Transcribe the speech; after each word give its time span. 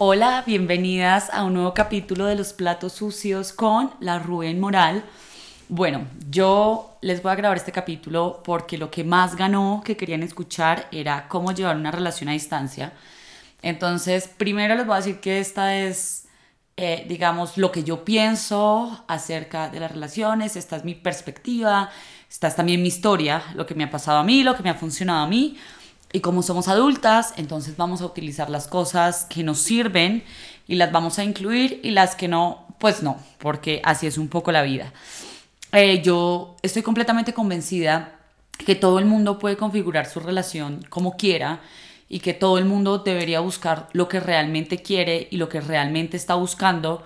Hola, 0.00 0.44
bienvenidas 0.46 1.28
a 1.32 1.42
un 1.42 1.54
nuevo 1.54 1.74
capítulo 1.74 2.26
de 2.26 2.36
Los 2.36 2.52
Platos 2.52 2.92
Sucios 2.92 3.52
con 3.52 3.90
la 3.98 4.20
Rubén 4.20 4.60
Moral. 4.60 5.02
Bueno, 5.68 6.06
yo 6.30 6.96
les 7.00 7.20
voy 7.20 7.32
a 7.32 7.34
grabar 7.34 7.56
este 7.56 7.72
capítulo 7.72 8.40
porque 8.44 8.78
lo 8.78 8.92
que 8.92 9.02
más 9.02 9.34
ganó 9.34 9.82
que 9.84 9.96
querían 9.96 10.22
escuchar 10.22 10.86
era 10.92 11.26
cómo 11.26 11.50
llevar 11.50 11.74
una 11.74 11.90
relación 11.90 12.28
a 12.28 12.32
distancia. 12.34 12.92
Entonces, 13.60 14.28
primero 14.28 14.76
les 14.76 14.86
voy 14.86 14.94
a 14.94 14.98
decir 14.98 15.18
que 15.18 15.40
esta 15.40 15.76
es, 15.76 16.28
eh, 16.76 17.04
digamos, 17.08 17.58
lo 17.58 17.72
que 17.72 17.82
yo 17.82 18.04
pienso 18.04 19.04
acerca 19.08 19.68
de 19.68 19.80
las 19.80 19.90
relaciones, 19.90 20.54
esta 20.54 20.76
es 20.76 20.84
mi 20.84 20.94
perspectiva, 20.94 21.90
esta 22.30 22.46
es 22.46 22.54
también 22.54 22.82
mi 22.82 22.88
historia, 22.88 23.42
lo 23.56 23.66
que 23.66 23.74
me 23.74 23.82
ha 23.82 23.90
pasado 23.90 24.18
a 24.18 24.22
mí, 24.22 24.44
lo 24.44 24.56
que 24.56 24.62
me 24.62 24.70
ha 24.70 24.74
funcionado 24.74 25.24
a 25.24 25.28
mí. 25.28 25.58
Y 26.12 26.20
como 26.20 26.42
somos 26.42 26.68
adultas, 26.68 27.34
entonces 27.36 27.76
vamos 27.76 28.00
a 28.00 28.06
utilizar 28.06 28.48
las 28.48 28.66
cosas 28.66 29.26
que 29.26 29.42
nos 29.42 29.58
sirven 29.58 30.24
y 30.66 30.76
las 30.76 30.90
vamos 30.90 31.18
a 31.18 31.24
incluir 31.24 31.80
y 31.82 31.90
las 31.90 32.16
que 32.16 32.28
no, 32.28 32.66
pues 32.78 33.02
no, 33.02 33.18
porque 33.38 33.80
así 33.84 34.06
es 34.06 34.16
un 34.16 34.28
poco 34.28 34.50
la 34.50 34.62
vida. 34.62 34.92
Eh, 35.72 36.00
yo 36.02 36.56
estoy 36.62 36.82
completamente 36.82 37.34
convencida 37.34 38.18
que 38.56 38.74
todo 38.74 38.98
el 38.98 39.04
mundo 39.04 39.38
puede 39.38 39.56
configurar 39.56 40.06
su 40.06 40.20
relación 40.20 40.84
como 40.88 41.16
quiera 41.16 41.60
y 42.08 42.20
que 42.20 42.32
todo 42.32 42.56
el 42.56 42.64
mundo 42.64 42.98
debería 42.98 43.40
buscar 43.40 43.88
lo 43.92 44.08
que 44.08 44.18
realmente 44.18 44.78
quiere 44.82 45.28
y 45.30 45.36
lo 45.36 45.48
que 45.48 45.60
realmente 45.60 46.16
está 46.16 46.34
buscando 46.34 47.04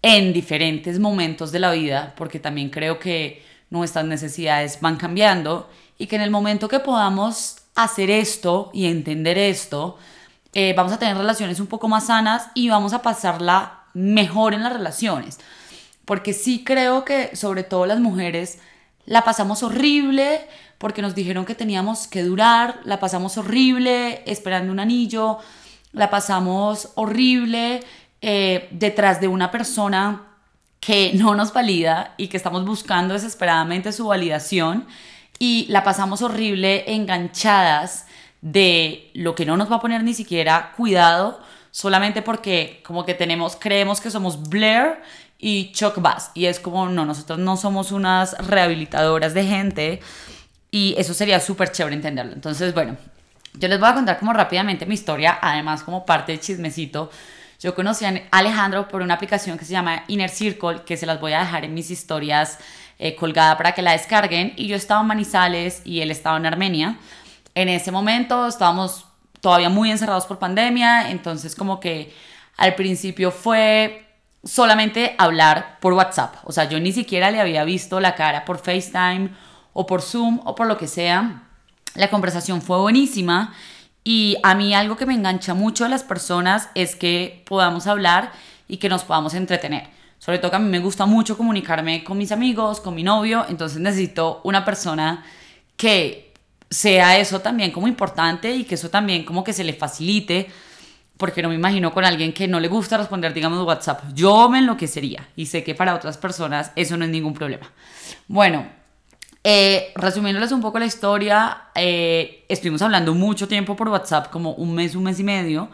en 0.00 0.32
diferentes 0.32 0.98
momentos 0.98 1.52
de 1.52 1.58
la 1.58 1.72
vida, 1.72 2.14
porque 2.16 2.38
también 2.40 2.70
creo 2.70 2.98
que 2.98 3.42
nuestras 3.68 4.06
necesidades 4.06 4.80
van 4.80 4.96
cambiando 4.96 5.68
y 5.98 6.06
que 6.06 6.16
en 6.16 6.22
el 6.22 6.30
momento 6.30 6.68
que 6.68 6.80
podamos 6.80 7.56
hacer 7.84 8.10
esto 8.10 8.70
y 8.74 8.86
entender 8.86 9.38
esto, 9.38 9.96
eh, 10.52 10.74
vamos 10.76 10.92
a 10.92 10.98
tener 10.98 11.16
relaciones 11.16 11.60
un 11.60 11.68
poco 11.68 11.86
más 11.86 12.06
sanas 12.06 12.50
y 12.54 12.68
vamos 12.68 12.92
a 12.92 13.02
pasarla 13.02 13.84
mejor 13.94 14.52
en 14.52 14.64
las 14.64 14.72
relaciones. 14.72 15.38
Porque 16.04 16.32
sí 16.32 16.64
creo 16.64 17.04
que 17.04 17.36
sobre 17.36 17.62
todo 17.62 17.86
las 17.86 18.00
mujeres 18.00 18.58
la 19.06 19.22
pasamos 19.22 19.62
horrible 19.62 20.40
porque 20.78 21.02
nos 21.02 21.14
dijeron 21.14 21.44
que 21.44 21.54
teníamos 21.54 22.08
que 22.08 22.24
durar, 22.24 22.80
la 22.84 22.98
pasamos 22.98 23.38
horrible 23.38 24.22
esperando 24.26 24.72
un 24.72 24.80
anillo, 24.80 25.38
la 25.92 26.10
pasamos 26.10 26.90
horrible 26.96 27.84
eh, 28.20 28.68
detrás 28.72 29.20
de 29.20 29.28
una 29.28 29.52
persona 29.52 30.24
que 30.80 31.12
no 31.14 31.36
nos 31.36 31.52
valida 31.52 32.14
y 32.16 32.26
que 32.26 32.36
estamos 32.36 32.64
buscando 32.64 33.14
desesperadamente 33.14 33.92
su 33.92 34.06
validación 34.06 34.86
y 35.38 35.66
la 35.68 35.84
pasamos 35.84 36.22
horrible 36.22 36.92
enganchadas 36.92 38.06
de 38.40 39.10
lo 39.14 39.34
que 39.34 39.46
no 39.46 39.56
nos 39.56 39.70
va 39.70 39.76
a 39.76 39.80
poner 39.80 40.02
ni 40.04 40.14
siquiera 40.14 40.72
cuidado 40.76 41.40
solamente 41.70 42.22
porque 42.22 42.82
como 42.84 43.04
que 43.04 43.14
tenemos 43.14 43.56
creemos 43.56 44.00
que 44.00 44.10
somos 44.10 44.48
Blair 44.48 45.00
y 45.38 45.72
Chuck 45.72 46.00
Bass. 46.00 46.30
Y 46.34 46.46
es 46.46 46.60
como 46.60 46.88
no 46.88 47.04
nosotros 47.04 47.38
no 47.38 47.56
somos 47.56 47.92
unas 47.92 48.36
rehabilitadoras 48.46 49.34
de 49.34 49.44
gente 49.44 50.00
y 50.70 50.94
eso 50.98 51.14
sería 51.14 51.40
súper 51.40 51.72
chévere 51.72 51.96
entenderlo. 51.96 52.32
Entonces 52.32 52.74
bueno 52.74 52.96
yo 53.54 53.68
les 53.68 53.80
voy 53.80 53.88
a 53.88 53.94
contar 53.94 54.18
como 54.18 54.32
rápidamente 54.32 54.86
mi 54.86 54.94
historia 54.94 55.38
además 55.40 55.82
como 55.82 56.06
parte 56.06 56.32
de 56.32 56.40
chismecito. 56.40 57.10
Yo 57.60 57.74
conocí 57.74 58.04
a 58.04 58.22
Alejandro 58.30 58.86
por 58.86 59.02
una 59.02 59.14
aplicación 59.14 59.58
que 59.58 59.64
se 59.64 59.72
llama 59.72 60.04
Inner 60.06 60.30
Circle 60.30 60.82
que 60.86 60.96
se 60.96 61.06
las 61.06 61.20
voy 61.20 61.32
a 61.32 61.40
dejar 61.40 61.64
en 61.64 61.74
mis 61.74 61.90
historias 61.90 62.58
eh, 62.98 63.14
colgada 63.14 63.56
para 63.56 63.72
que 63.72 63.82
la 63.82 63.92
descarguen 63.92 64.52
y 64.56 64.66
yo 64.66 64.76
estaba 64.76 65.00
en 65.00 65.06
Manizales 65.06 65.82
y 65.84 66.00
él 66.00 66.10
estaba 66.10 66.36
en 66.36 66.46
Armenia. 66.46 66.98
En 67.54 67.68
ese 67.68 67.92
momento 67.92 68.46
estábamos 68.46 69.06
todavía 69.40 69.68
muy 69.68 69.90
encerrados 69.90 70.26
por 70.26 70.38
pandemia, 70.38 71.10
entonces 71.10 71.54
como 71.54 71.80
que 71.80 72.12
al 72.56 72.74
principio 72.74 73.30
fue 73.30 74.04
solamente 74.44 75.14
hablar 75.18 75.78
por 75.80 75.92
WhatsApp, 75.92 76.36
o 76.44 76.52
sea, 76.52 76.64
yo 76.68 76.80
ni 76.80 76.92
siquiera 76.92 77.30
le 77.30 77.40
había 77.40 77.64
visto 77.64 78.00
la 78.00 78.14
cara 78.14 78.44
por 78.44 78.58
FaceTime 78.58 79.30
o 79.72 79.86
por 79.86 80.02
Zoom 80.02 80.40
o 80.44 80.54
por 80.54 80.66
lo 80.66 80.78
que 80.78 80.88
sea. 80.88 81.44
La 81.94 82.10
conversación 82.10 82.62
fue 82.62 82.78
buenísima 82.78 83.54
y 84.04 84.38
a 84.42 84.54
mí 84.54 84.74
algo 84.74 84.96
que 84.96 85.06
me 85.06 85.14
engancha 85.14 85.54
mucho 85.54 85.84
a 85.84 85.88
las 85.88 86.02
personas 86.02 86.70
es 86.74 86.96
que 86.96 87.44
podamos 87.46 87.86
hablar 87.86 88.32
y 88.66 88.78
que 88.78 88.88
nos 88.88 89.04
podamos 89.04 89.34
entretener. 89.34 89.97
Sobre 90.18 90.38
todo 90.38 90.50
que 90.50 90.56
a 90.56 90.60
mí 90.60 90.68
me 90.68 90.80
gusta 90.80 91.06
mucho 91.06 91.36
comunicarme 91.36 92.02
con 92.04 92.18
mis 92.18 92.32
amigos, 92.32 92.80
con 92.80 92.94
mi 92.94 93.02
novio, 93.02 93.46
entonces 93.48 93.78
necesito 93.80 94.40
una 94.44 94.64
persona 94.64 95.24
que 95.76 96.32
sea 96.70 97.18
eso 97.18 97.40
también 97.40 97.70
como 97.70 97.88
importante 97.88 98.54
y 98.54 98.64
que 98.64 98.74
eso 98.74 98.90
también 98.90 99.24
como 99.24 99.44
que 99.44 99.52
se 99.52 99.64
le 99.64 99.72
facilite, 99.72 100.48
porque 101.16 101.42
no 101.42 101.48
me 101.48 101.54
imagino 101.54 101.92
con 101.92 102.04
alguien 102.04 102.32
que 102.32 102.46
no 102.46 102.60
le 102.60 102.68
gusta 102.68 102.96
responder, 102.96 103.32
digamos, 103.32 103.64
WhatsApp. 103.66 104.02
Yo 104.14 104.48
me 104.48 104.58
enloquecería 104.58 105.28
y 105.36 105.46
sé 105.46 105.64
que 105.64 105.74
para 105.74 105.94
otras 105.94 106.18
personas 106.18 106.72
eso 106.76 106.96
no 106.96 107.04
es 107.04 107.10
ningún 107.10 107.34
problema. 107.34 107.70
Bueno, 108.26 108.66
eh, 109.42 109.92
resumiéndoles 109.94 110.52
un 110.52 110.60
poco 110.60 110.78
la 110.78 110.86
historia, 110.86 111.68
eh, 111.74 112.44
estuvimos 112.48 112.82
hablando 112.82 113.14
mucho 113.14 113.48
tiempo 113.48 113.76
por 113.76 113.88
WhatsApp, 113.88 114.30
como 114.30 114.52
un 114.52 114.74
mes, 114.74 114.94
un 114.94 115.04
mes 115.04 115.18
y 115.20 115.24
medio, 115.24 115.70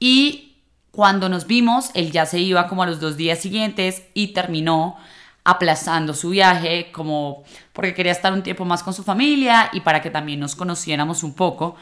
y 0.00 0.51
cuando 0.92 1.30
nos 1.30 1.46
vimos, 1.46 1.90
él 1.94 2.12
ya 2.12 2.26
se 2.26 2.38
iba 2.38 2.68
como 2.68 2.82
a 2.82 2.86
los 2.86 3.00
dos 3.00 3.16
días 3.16 3.38
siguientes 3.38 4.02
y 4.12 4.28
terminó 4.28 4.96
aplazando 5.42 6.14
su 6.14 6.30
viaje 6.30 6.92
como 6.92 7.42
porque 7.72 7.94
quería 7.94 8.12
estar 8.12 8.32
un 8.32 8.42
tiempo 8.42 8.64
más 8.64 8.82
con 8.82 8.94
su 8.94 9.02
familia 9.02 9.70
y 9.72 9.80
para 9.80 10.00
que 10.00 10.10
también 10.10 10.38
nos 10.38 10.54
conociéramos 10.54 11.22
un 11.22 11.34
poco. 11.34 11.74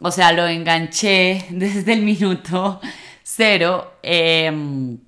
O 0.00 0.10
sea, 0.10 0.32
lo 0.32 0.46
enganché 0.48 1.46
desde 1.50 1.92
el 1.92 2.02
minuto 2.02 2.80
cero 3.22 3.98
em, 4.02 4.98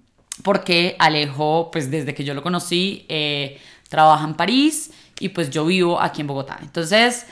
porque 0.42 0.94
Alejo, 0.98 1.70
pues 1.72 1.90
desde 1.90 2.14
que 2.14 2.24
yo 2.24 2.34
lo 2.34 2.42
conocí, 2.42 3.06
eh, 3.08 3.58
trabaja 3.88 4.24
en 4.26 4.34
París 4.34 4.92
y 5.18 5.30
pues 5.30 5.48
yo 5.48 5.64
vivo 5.64 5.98
aquí 5.98 6.20
en 6.20 6.26
Bogotá. 6.26 6.58
Entonces, 6.60 7.26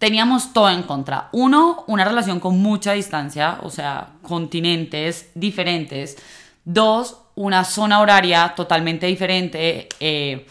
teníamos 0.00 0.54
todo 0.54 0.70
en 0.70 0.82
contra. 0.82 1.28
Uno, 1.30 1.84
una 1.86 2.04
relación 2.06 2.40
con 2.40 2.58
mucha 2.58 2.94
distancia, 2.94 3.58
o 3.62 3.68
sea, 3.68 4.08
continentes 4.22 5.30
diferentes. 5.34 6.16
Dos, 6.64 7.18
una 7.34 7.64
zona 7.64 8.00
horaria 8.00 8.54
totalmente 8.56 9.06
diferente. 9.06 9.88
Eh, 10.00 10.46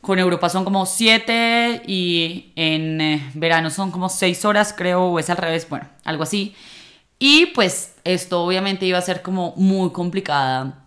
con 0.00 0.18
Europa 0.18 0.48
son 0.48 0.64
como 0.64 0.86
siete 0.86 1.82
y 1.86 2.52
en 2.56 3.00
eh, 3.02 3.30
verano 3.34 3.68
son 3.68 3.90
como 3.90 4.08
seis 4.08 4.46
horas, 4.46 4.74
creo, 4.76 5.04
o 5.04 5.18
es 5.18 5.28
al 5.28 5.36
revés, 5.36 5.68
bueno, 5.68 5.86
algo 6.02 6.22
así. 6.22 6.54
Y 7.18 7.46
pues 7.46 7.96
esto 8.02 8.44
obviamente 8.44 8.86
iba 8.86 8.96
a 8.96 9.02
ser 9.02 9.20
como 9.20 9.52
muy 9.56 9.90
complicada 9.90 10.86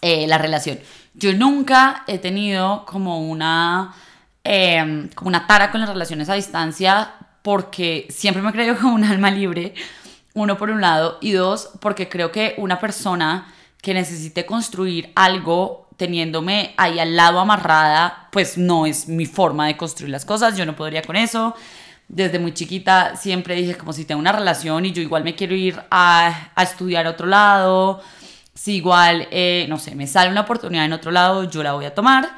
eh, 0.00 0.26
la 0.26 0.38
relación. 0.38 0.80
Yo 1.14 1.32
nunca 1.34 2.02
he 2.08 2.18
tenido 2.18 2.84
como 2.84 3.20
una 3.20 3.94
Em, 4.44 5.08
como 5.10 5.28
una 5.28 5.46
tara 5.46 5.70
con 5.70 5.80
las 5.80 5.88
relaciones 5.88 6.28
a 6.28 6.34
distancia 6.34 7.12
porque 7.42 8.08
siempre 8.10 8.42
me 8.42 8.50
he 8.50 8.52
creído 8.52 8.76
como 8.80 8.94
un 8.94 9.04
alma 9.04 9.30
libre, 9.30 9.74
uno 10.34 10.56
por 10.56 10.70
un 10.70 10.80
lado, 10.80 11.18
y 11.20 11.32
dos, 11.32 11.70
porque 11.80 12.08
creo 12.08 12.32
que 12.32 12.54
una 12.58 12.78
persona 12.80 13.52
que 13.80 13.94
necesite 13.94 14.46
construir 14.46 15.12
algo 15.14 15.88
teniéndome 15.96 16.74
ahí 16.76 16.98
al 16.98 17.14
lado 17.14 17.38
amarrada, 17.38 18.28
pues 18.32 18.56
no 18.56 18.86
es 18.86 19.08
mi 19.08 19.26
forma 19.26 19.66
de 19.66 19.76
construir 19.76 20.10
las 20.10 20.24
cosas, 20.24 20.56
yo 20.56 20.66
no 20.66 20.74
podría 20.74 21.02
con 21.02 21.16
eso. 21.16 21.54
Desde 22.08 22.38
muy 22.38 22.52
chiquita 22.52 23.16
siempre 23.16 23.54
dije 23.54 23.76
como 23.76 23.92
si 23.92 24.04
tengo 24.04 24.20
una 24.20 24.32
relación 24.32 24.84
y 24.84 24.92
yo 24.92 25.02
igual 25.02 25.24
me 25.24 25.34
quiero 25.34 25.54
ir 25.54 25.80
a, 25.90 26.50
a 26.54 26.62
estudiar 26.62 27.06
a 27.06 27.10
otro 27.10 27.26
lado, 27.26 28.02
si 28.54 28.76
igual, 28.76 29.28
eh, 29.30 29.66
no 29.68 29.78
sé, 29.78 29.94
me 29.94 30.06
sale 30.06 30.30
una 30.30 30.42
oportunidad 30.42 30.84
en 30.84 30.92
otro 30.92 31.10
lado, 31.10 31.44
yo 31.44 31.62
la 31.62 31.72
voy 31.72 31.84
a 31.84 31.94
tomar. 31.94 32.36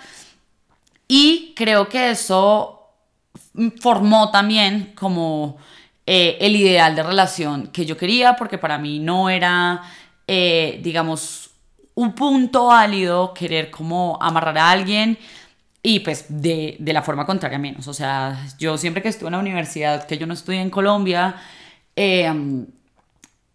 Y 1.08 1.52
creo 1.54 1.88
que 1.88 2.10
eso 2.10 2.74
formó 3.80 4.30
también 4.30 4.92
como 4.94 5.58
eh, 6.06 6.36
el 6.40 6.56
ideal 6.56 6.94
de 6.96 7.02
relación 7.02 7.68
que 7.68 7.86
yo 7.86 7.96
quería, 7.96 8.36
porque 8.36 8.58
para 8.58 8.78
mí 8.78 8.98
no 8.98 9.30
era, 9.30 9.82
eh, 10.26 10.80
digamos, 10.82 11.50
un 11.94 12.12
punto 12.14 12.66
válido 12.66 13.32
querer 13.32 13.70
como 13.70 14.18
amarrar 14.20 14.58
a 14.58 14.70
alguien 14.70 15.16
y 15.82 16.00
pues 16.00 16.26
de, 16.28 16.76
de, 16.78 16.92
la 16.92 17.02
forma 17.02 17.26
contraria 17.26 17.58
menos. 17.58 17.86
O 17.88 17.94
sea, 17.94 18.46
yo 18.58 18.76
siempre 18.78 19.02
que 19.02 19.08
estuve 19.08 19.28
en 19.28 19.32
la 19.32 19.38
universidad, 19.38 20.06
que 20.06 20.18
yo 20.18 20.26
no 20.26 20.34
estudié 20.34 20.60
en 20.60 20.70
Colombia, 20.70 21.36
eh, 21.94 22.32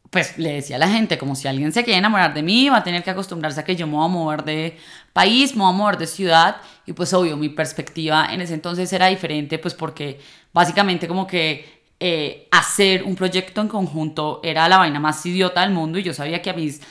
pues 0.10 0.38
le 0.38 0.54
decía 0.54 0.78
a 0.78 0.80
la 0.80 0.90
gente, 0.90 1.18
como 1.18 1.36
si 1.36 1.48
alguien 1.48 1.72
se 1.72 1.84
quiere 1.84 2.00
enamorar 2.00 2.34
de 2.34 2.42
mí, 2.42 2.70
va 2.70 2.78
a 2.78 2.84
tener 2.84 3.04
que 3.04 3.12
acostumbrarse 3.12 3.60
a 3.60 3.64
que 3.64 3.76
yo 3.76 3.86
me 3.86 3.94
voy 3.94 4.06
a 4.06 4.08
mover 4.08 4.44
de 4.44 4.78
país, 5.14 5.56
me 5.56 5.62
voy 5.62 5.74
a 5.74 5.78
mover 5.78 5.98
de 5.98 6.08
ciudad, 6.08 6.58
y 6.86 6.94
pues 6.94 7.14
obvio, 7.14 7.38
mi 7.38 7.50
perspectiva 7.50 8.28
en 8.32 8.42
ese 8.42 8.56
entonces 8.56 8.92
era 8.92 9.08
diferente, 9.08 9.60
pues 9.60 9.74
porque 9.76 10.20
básicamente 10.52 11.08
como 11.08 11.28
que 11.28 11.84
eh, 12.00 12.48
hacer 12.52 13.04
un 13.04 13.16
proyecto 13.16 13.62
en 13.62 13.68
conjunto 13.68 14.40
era 14.44 14.68
la 14.68 14.80
vaina 14.80 15.00
más 15.00 15.24
idiota 15.26 15.62
del 15.62 15.72
mundo, 15.72 16.00
y 16.00 16.04
yo 16.04 16.14
sabía 16.14 16.42
que 16.42 16.50
a 16.50 16.54
mis 16.54 16.82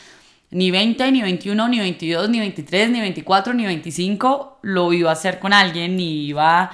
ni 0.51 0.71
20, 0.71 1.13
ni 1.13 1.21
21, 1.21 1.69
ni 1.69 1.79
22, 1.79 2.31
ni 2.31 2.39
23, 2.39 2.91
ni 2.91 3.01
24, 3.01 3.53
ni 3.53 3.67
25 3.67 4.61
lo 4.63 4.93
iba 4.93 5.11
a 5.11 5.13
hacer 5.13 5.41
con 5.41 5.53
alguien, 5.53 5.97
ni 5.97 6.27
iba 6.27 6.71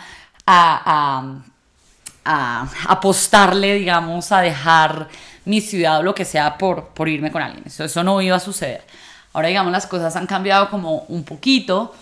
a, 0.47 1.25
a, 1.25 1.43
a 2.25 2.69
apostarle, 2.87 3.75
digamos, 3.75 4.31
a 4.31 4.43
dejar 4.43 5.09
mi 5.45 5.61
ciudad 5.61 6.01
o 6.01 6.03
lo 6.03 6.15
que 6.15 6.25
sea 6.25 6.59
por, 6.59 6.89
por 6.89 7.09
irme 7.09 7.31
con 7.31 7.43
alguien. 7.43 7.65
Eso, 7.67 7.85
eso 7.85 8.03
no 8.03 8.21
iba 8.21 8.37
a 8.37 8.41
suceder. 8.41 8.85
Ahora, 9.33 9.49
digamos, 9.49 9.73
las 9.73 9.87
cosas 9.87 10.15
han 10.17 10.27
cambiado 10.27 10.71
como 10.71 11.05
un 11.09 11.25
poquito. 11.25 11.95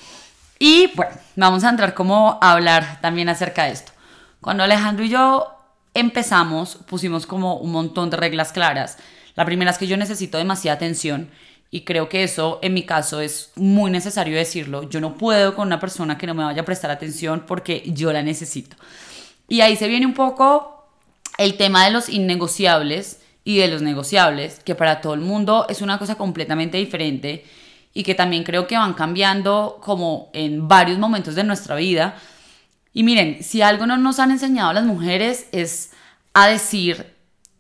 Y 0.59 0.91
bueno, 0.95 1.13
vamos 1.35 1.65
a 1.65 1.71
entrar 1.71 1.95
como 1.95 2.39
a 2.41 2.53
hablar 2.53 3.01
también 3.01 3.29
acerca 3.29 3.65
de 3.65 3.73
esto. 3.73 3.93
Cuando 4.41 4.63
Alejandro 4.63 5.05
y 5.05 5.09
yo 5.09 5.49
empezamos, 5.95 6.77
pusimos 6.87 7.27
como 7.27 7.57
un 7.57 7.73
montón 7.73 8.11
de 8.11 8.17
reglas 8.17 8.53
claras. 8.53 8.99
La 9.35 9.45
primera 9.45 9.71
es 9.71 9.79
que 9.79 9.87
yo 9.87 9.97
necesito 9.97 10.39
demasiada 10.39 10.77
atención 10.77 11.31
y 11.71 11.83
creo 11.83 12.11
que 12.11 12.23
eso 12.23 12.59
en 12.63 12.75
mi 12.75 12.85
caso 12.85 13.23
es 13.23 13.51
muy 13.57 13.91
necesario 13.91 14.37
decirlo. 14.37 14.83
Yo 14.91 15.01
no 15.01 15.17
puedo 15.17 15.55
con 15.55 15.69
una 15.69 15.81
persona 15.81 16.19
que 16.19 16.27
no 16.27 16.35
me 16.35 16.45
vaya 16.45 16.63
a 16.63 16.67
prestar 16.67 16.91
atención 16.91 17.45
porque 17.47 17.83
yo 17.87 18.13
la 18.13 18.23
necesito. 18.23 18.77
Y 19.49 19.63
ahí 19.63 19.77
se 19.77 19.89
viene 19.89 20.05
un 20.05 20.13
poco 20.13 20.87
el 21.39 21.57
tema 21.57 21.87
de 21.87 21.91
los 21.91 22.11
innegociables 22.11 23.22
y 23.45 23.59
de 23.59 23.69
los 23.69 23.83
negociables, 23.83 24.61
que 24.65 24.75
para 24.75 25.01
todo 25.01 25.15
el 25.15 25.21
mundo 25.21 25.67
es 25.69 25.83
una 25.83 25.99
cosa 25.99 26.15
completamente 26.15 26.79
diferente 26.79 27.45
y 27.95 28.05
que 28.05 28.15
también 28.15 28.45
creo 28.45 28.67
que 28.67 28.77
van 28.77 28.95
cambiando 28.95 29.81
como 29.83 30.31
en 30.33 30.69
varios 30.69 30.99
momentos 30.99 31.35
de 31.35 31.45
nuestra 31.45 31.77
vida. 31.77 32.17
Y 32.95 33.03
miren, 33.03 33.43
si 33.43 33.63
algo 33.63 33.87
no 33.87 33.97
nos 33.97 34.19
han 34.19 34.31
enseñado 34.31 34.73
las 34.73 34.85
mujeres 34.85 35.49
es 35.53 35.91
a 36.35 36.49
decir 36.49 37.15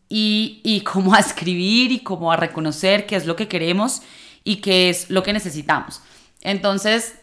y, 0.08 0.60
y 0.64 0.82
como 0.82 1.14
a 1.14 1.18
escribir 1.18 1.92
y 1.92 2.00
como 2.00 2.32
a 2.32 2.36
reconocer 2.36 3.06
qué 3.06 3.16
es 3.16 3.26
lo 3.26 3.36
que 3.36 3.48
queremos 3.48 4.02
y 4.44 4.56
qué 4.56 4.88
es 4.88 5.10
lo 5.10 5.22
que 5.22 5.32
necesitamos. 5.32 6.00
Entonces, 6.42 7.14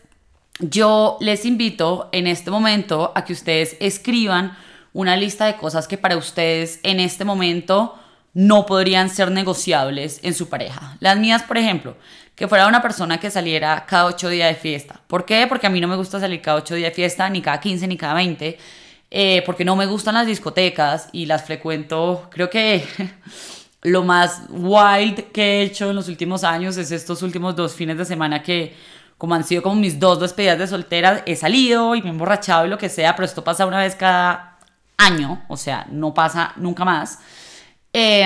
yo 0.59 1.17
les 1.21 1.45
invito 1.45 2.09
en 2.11 2.27
este 2.27 2.51
momento 2.51 3.11
a 3.15 3.23
que 3.23 3.33
ustedes 3.33 3.77
escriban 3.79 4.57
una 4.91 5.15
lista 5.15 5.45
de 5.45 5.56
cosas 5.56 5.88
que 5.88 5.97
para 5.97 6.17
ustedes 6.17 6.79
en 6.83 7.00
este 7.00 7.23
momento 7.23 7.95
no 8.34 8.66
podrían 8.66 9.10
ser 9.10 9.31
negociables 9.31 10.20
en 10.24 10.34
su 10.34 10.50
pareja. 10.50 10.98
Las 11.00 11.18
mías, 11.18 11.44
por 11.44 11.58
ejemplo, 11.58 11.96
que 12.36 12.48
fuera 12.48 12.68
una 12.68 12.81
persona 12.81 13.20
que 13.20 13.30
saliera 13.31 13.86
cada 13.86 14.06
ocho 14.06 14.30
días 14.30 14.50
de 14.50 14.56
fiesta. 14.56 15.02
¿Por 15.08 15.26
qué? 15.26 15.46
Porque 15.48 15.68
a 15.68 15.70
mí 15.70 15.81
no 15.81 15.88
me 15.88 15.96
gusta 15.96 16.20
salir 16.20 16.42
cada 16.42 16.58
ocho 16.58 16.76
días 16.76 16.92
de 16.92 16.96
fiesta, 16.96 17.30
ni 17.30 17.42
cada 17.42 17.60
15, 17.60 17.88
ni 17.88 17.98
cada 17.98 18.14
20, 18.14 18.58
eh, 19.12 19.44
porque 19.46 19.66
no 19.66 19.76
me 19.76 19.86
gustan 19.86 20.14
las 20.14 20.28
discotecas 20.28 21.10
y 21.12 21.26
las 21.26 21.44
frecuento, 21.44 22.30
creo 22.31 22.50
que 22.50 22.86
lo 23.81 24.04
más 24.04 24.44
wild 24.50 25.31
que 25.31 25.42
he 25.42 25.64
hecho 25.64 25.90
en 25.90 25.96
los 25.96 26.08
últimos 26.08 26.44
años 26.44 26.78
es 26.78 26.92
estos 26.92 27.24
últimos 27.24 27.56
dos 27.56 27.74
fines 27.74 27.98
de 27.98 28.06
semana 28.06 28.44
que 28.44 28.76
como 29.18 29.36
han 29.36 29.44
sido 29.44 29.62
como 29.62 29.76
mis 29.76 30.00
dos 30.00 30.22
despedidas 30.22 30.58
de 30.58 30.66
soltera, 30.66 31.24
he 31.26 31.36
salido 31.36 31.94
y 31.94 32.02
me 32.02 32.08
he 32.08 32.12
emborrachado 32.12 32.66
y 32.66 32.70
lo 32.70 32.78
que 32.78 32.88
sea, 32.88 33.18
pero 33.18 33.26
esto 33.26 33.44
pasa 33.44 33.66
una 33.66 33.80
vez 33.80 33.96
cada 33.96 34.58
año, 34.98 35.44
o 35.50 35.58
sea, 35.58 35.86
no 35.92 36.14
pasa 36.14 36.54
nunca 36.56 36.86
más. 36.86 37.20
Eh, 37.94 38.25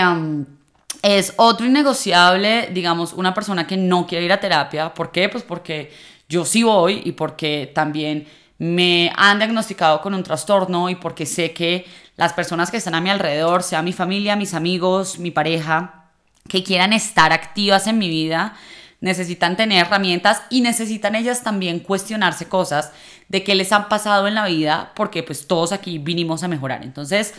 es 1.04 1.34
otro 1.36 1.66
innegociable, 1.66 2.70
digamos, 2.72 3.12
una 3.14 3.34
persona 3.34 3.68
que 3.68 3.76
no 3.76 4.08
quiere 4.08 4.26
ir 4.26 4.32
a 4.32 4.40
terapia. 4.40 4.94
¿Por 4.94 5.12
qué? 5.12 5.28
Pues 5.28 5.44
porque 5.44 5.92
yo 6.30 6.46
sí 6.46 6.64
voy 6.64 7.02
y 7.04 7.12
porque 7.12 7.70
también 7.76 8.26
me 8.58 9.12
han 9.18 9.38
diagnosticado 9.38 10.02
con 10.02 10.14
un 10.14 10.24
trastorno 10.24 10.90
y 10.90 10.96
porque 10.96 11.26
sé 11.26 11.52
que 11.52 11.86
las 12.16 12.32
personas 12.32 12.72
que 12.72 12.78
están 12.78 12.96
a 12.96 13.02
mi 13.02 13.10
alrededor, 13.10 13.64
sea 13.64 13.82
mi 13.82 13.92
familia, 13.92 14.38
mis 14.38 14.54
amigos, 14.54 15.20
mi 15.20 15.32
pareja, 15.32 16.06
que 16.48 16.64
quieran 16.64 16.94
estar 16.94 17.34
activas 17.34 17.88
en 17.88 17.98
mi 17.98 18.08
vida, 18.08 18.56
necesitan 19.02 19.58
tener 19.58 19.86
herramientas 19.86 20.44
y 20.50 20.62
necesitan 20.62 21.16
ellas 21.16 21.44
también 21.44 21.82
cuestionarse 21.82 22.48
cosas 22.48 22.94
de 23.28 23.44
qué 23.44 23.56
les 23.56 23.74
han 23.74 23.90
pasado 23.90 24.28
en 24.28 24.36
la 24.36 24.46
vida, 24.46 24.94
porque 24.96 25.24
pues 25.24 25.48
todos 25.48 25.74
aquí 25.74 25.98
vinimos 25.98 26.44
a 26.44 26.48
mejorar. 26.48 26.84
Entonces, 26.84 27.34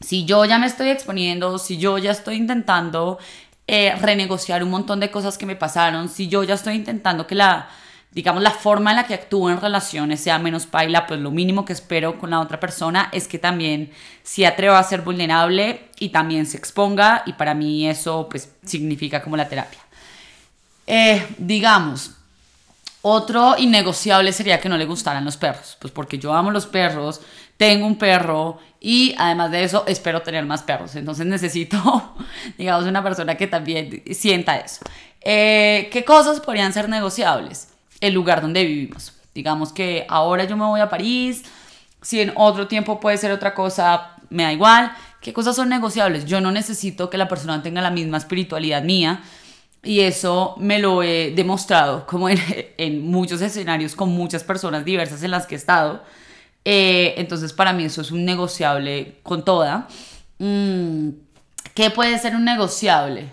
si 0.00 0.24
yo 0.24 0.44
ya 0.44 0.58
me 0.58 0.66
estoy 0.66 0.90
exponiendo, 0.90 1.58
si 1.58 1.78
yo 1.78 1.98
ya 1.98 2.10
estoy 2.10 2.36
intentando 2.36 3.18
eh, 3.66 3.94
renegociar 4.00 4.62
un 4.62 4.70
montón 4.70 5.00
de 5.00 5.10
cosas 5.10 5.38
que 5.38 5.46
me 5.46 5.56
pasaron, 5.56 6.08
si 6.08 6.28
yo 6.28 6.44
ya 6.44 6.54
estoy 6.54 6.74
intentando 6.74 7.26
que 7.26 7.34
la, 7.34 7.68
digamos, 8.12 8.42
la 8.42 8.50
forma 8.50 8.90
en 8.90 8.96
la 8.96 9.06
que 9.06 9.14
actúo 9.14 9.50
en 9.50 9.60
relaciones 9.60 10.20
sea 10.20 10.38
menos 10.38 10.66
paila, 10.66 11.06
pues 11.06 11.20
lo 11.20 11.30
mínimo 11.30 11.64
que 11.64 11.72
espero 11.72 12.18
con 12.18 12.30
la 12.30 12.40
otra 12.40 12.60
persona 12.60 13.08
es 13.12 13.26
que 13.28 13.38
también 13.38 13.90
se 14.22 14.46
atreva 14.46 14.78
a 14.78 14.84
ser 14.84 15.02
vulnerable 15.02 15.88
y 15.98 16.10
también 16.10 16.46
se 16.46 16.56
exponga 16.56 17.22
y 17.26 17.32
para 17.32 17.54
mí 17.54 17.88
eso 17.88 18.28
pues 18.30 18.52
significa 18.64 19.22
como 19.22 19.36
la 19.36 19.48
terapia. 19.48 19.80
Eh, 20.86 21.26
digamos, 21.38 22.12
otro 23.02 23.56
innegociable 23.58 24.32
sería 24.32 24.60
que 24.60 24.68
no 24.68 24.76
le 24.76 24.84
gustaran 24.84 25.24
los 25.24 25.36
perros, 25.36 25.76
pues 25.80 25.92
porque 25.92 26.18
yo 26.18 26.32
amo 26.32 26.50
los 26.50 26.66
perros, 26.66 27.20
tengo 27.56 27.86
un 27.86 27.98
perro 27.98 28.58
y 28.86 29.16
además 29.18 29.50
de 29.50 29.64
eso 29.64 29.82
espero 29.88 30.22
tener 30.22 30.46
más 30.46 30.62
perros. 30.62 30.94
Entonces 30.94 31.26
necesito, 31.26 32.14
digamos, 32.56 32.86
una 32.86 33.02
persona 33.02 33.34
que 33.34 33.48
también 33.48 34.04
sienta 34.12 34.58
eso. 34.58 34.84
Eh, 35.22 35.88
¿Qué 35.90 36.04
cosas 36.04 36.38
podrían 36.38 36.72
ser 36.72 36.88
negociables? 36.88 37.70
El 38.00 38.14
lugar 38.14 38.40
donde 38.42 38.64
vivimos. 38.64 39.12
Digamos 39.34 39.72
que 39.72 40.06
ahora 40.08 40.44
yo 40.44 40.56
me 40.56 40.64
voy 40.66 40.80
a 40.80 40.88
París, 40.88 41.42
si 42.00 42.20
en 42.20 42.32
otro 42.36 42.68
tiempo 42.68 43.00
puede 43.00 43.16
ser 43.16 43.32
otra 43.32 43.54
cosa, 43.54 44.12
me 44.30 44.44
da 44.44 44.52
igual. 44.52 44.92
¿Qué 45.20 45.32
cosas 45.32 45.56
son 45.56 45.68
negociables? 45.68 46.24
Yo 46.24 46.40
no 46.40 46.52
necesito 46.52 47.10
que 47.10 47.18
la 47.18 47.26
persona 47.26 47.64
tenga 47.64 47.82
la 47.82 47.90
misma 47.90 48.18
espiritualidad 48.18 48.84
mía. 48.84 49.20
Y 49.82 50.02
eso 50.02 50.54
me 50.58 50.78
lo 50.78 51.02
he 51.02 51.32
demostrado 51.34 52.06
como 52.06 52.28
en, 52.28 52.38
en 52.78 53.04
muchos 53.04 53.40
escenarios 53.40 53.96
con 53.96 54.10
muchas 54.10 54.44
personas 54.44 54.84
diversas 54.84 55.24
en 55.24 55.32
las 55.32 55.48
que 55.48 55.56
he 55.56 55.58
estado 55.58 56.04
eh, 56.68 57.14
entonces 57.16 57.52
para 57.52 57.72
mí 57.72 57.84
eso 57.84 58.00
es 58.00 58.10
un 58.10 58.24
negociable 58.24 59.20
con 59.22 59.44
toda. 59.44 59.86
Mm, 60.40 61.10
¿Qué 61.74 61.90
puede 61.90 62.18
ser 62.18 62.34
un 62.34 62.44
negociable? 62.44 63.30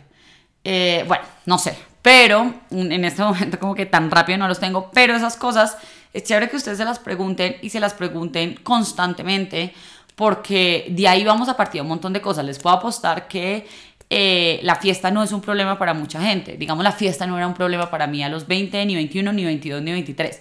Eh, 0.64 1.04
bueno, 1.08 1.24
no 1.48 1.58
sé, 1.58 1.76
pero 2.04 2.54
en 2.70 3.04
este 3.04 3.24
momento 3.24 3.58
como 3.58 3.74
que 3.74 3.88
tan 3.88 4.12
rápido 4.12 4.38
no 4.38 4.48
los 4.48 4.60
tengo, 4.60 4.92
pero 4.94 5.16
esas 5.16 5.36
cosas 5.36 5.78
es 6.14 6.24
chévere 6.26 6.48
que 6.48 6.58
ustedes 6.58 6.78
se 6.78 6.86
las 6.86 7.00
pregunten 7.00 7.56
y 7.64 7.72
se 7.72 7.80
las 7.80 7.96
pregunten 7.96 8.60
constantemente 8.62 9.74
porque 10.14 10.86
de 10.92 11.08
ahí 11.08 11.24
vamos 11.24 11.50
a 11.50 11.58
partir 11.58 11.82
un 11.82 11.88
montón 11.88 12.14
de 12.14 12.22
cosas. 12.22 12.46
Les 12.46 12.60
puedo 12.60 12.76
apostar 12.76 13.28
que 13.28 13.66
eh, 14.12 14.60
la 14.62 14.76
fiesta 14.76 15.10
no 15.10 15.24
es 15.24 15.32
un 15.32 15.42
problema 15.42 15.80
para 15.80 15.96
mucha 15.96 16.22
gente. 16.22 16.56
Digamos, 16.56 16.84
la 16.84 16.92
fiesta 16.92 17.26
no 17.26 17.36
era 17.36 17.48
un 17.48 17.56
problema 17.56 17.90
para 17.90 18.06
mí 18.06 18.24
a 18.24 18.30
los 18.30 18.46
20, 18.46 18.86
ni 18.86 18.94
21, 18.94 19.34
ni 19.34 19.44
22, 19.44 19.82
ni 19.82 19.92
23 19.92 20.40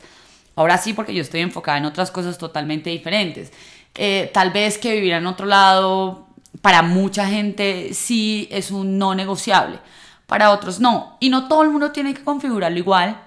Ahora 0.54 0.78
sí, 0.78 0.92
porque 0.92 1.14
yo 1.14 1.22
estoy 1.22 1.40
enfocada 1.40 1.78
en 1.78 1.84
otras 1.86 2.10
cosas 2.10 2.38
totalmente 2.38 2.90
diferentes. 2.90 3.52
Eh, 3.94 4.30
tal 4.32 4.50
vez 4.50 4.78
que 4.78 4.94
vivir 4.94 5.12
en 5.12 5.26
otro 5.26 5.46
lado, 5.46 6.26
para 6.60 6.82
mucha 6.82 7.26
gente 7.26 7.94
sí 7.94 8.48
es 8.50 8.70
un 8.70 8.98
no 8.98 9.14
negociable, 9.14 9.78
para 10.26 10.50
otros 10.50 10.80
no. 10.80 11.16
Y 11.20 11.30
no 11.30 11.48
todo 11.48 11.62
el 11.62 11.70
mundo 11.70 11.92
tiene 11.92 12.14
que 12.14 12.24
configurarlo 12.24 12.78
igual, 12.78 13.20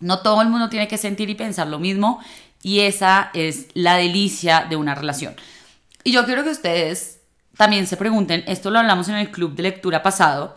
no 0.00 0.20
todo 0.20 0.42
el 0.42 0.48
mundo 0.48 0.68
tiene 0.68 0.88
que 0.88 0.98
sentir 0.98 1.30
y 1.30 1.34
pensar 1.34 1.66
lo 1.68 1.78
mismo, 1.78 2.20
y 2.62 2.80
esa 2.80 3.30
es 3.34 3.68
la 3.74 3.96
delicia 3.96 4.66
de 4.68 4.76
una 4.76 4.94
relación. 4.94 5.34
Y 6.02 6.12
yo 6.12 6.24
quiero 6.24 6.44
que 6.44 6.50
ustedes 6.50 7.20
también 7.56 7.86
se 7.86 7.96
pregunten, 7.96 8.44
esto 8.46 8.70
lo 8.70 8.80
hablamos 8.80 9.08
en 9.08 9.16
el 9.16 9.30
club 9.30 9.54
de 9.54 9.64
lectura 9.64 10.02
pasado, 10.02 10.56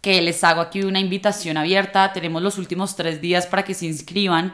que 0.00 0.20
les 0.20 0.42
hago 0.42 0.60
aquí 0.60 0.82
una 0.82 0.98
invitación 0.98 1.56
abierta, 1.56 2.12
tenemos 2.12 2.42
los 2.42 2.58
últimos 2.58 2.96
tres 2.96 3.20
días 3.20 3.46
para 3.46 3.64
que 3.64 3.74
se 3.74 3.86
inscriban 3.86 4.52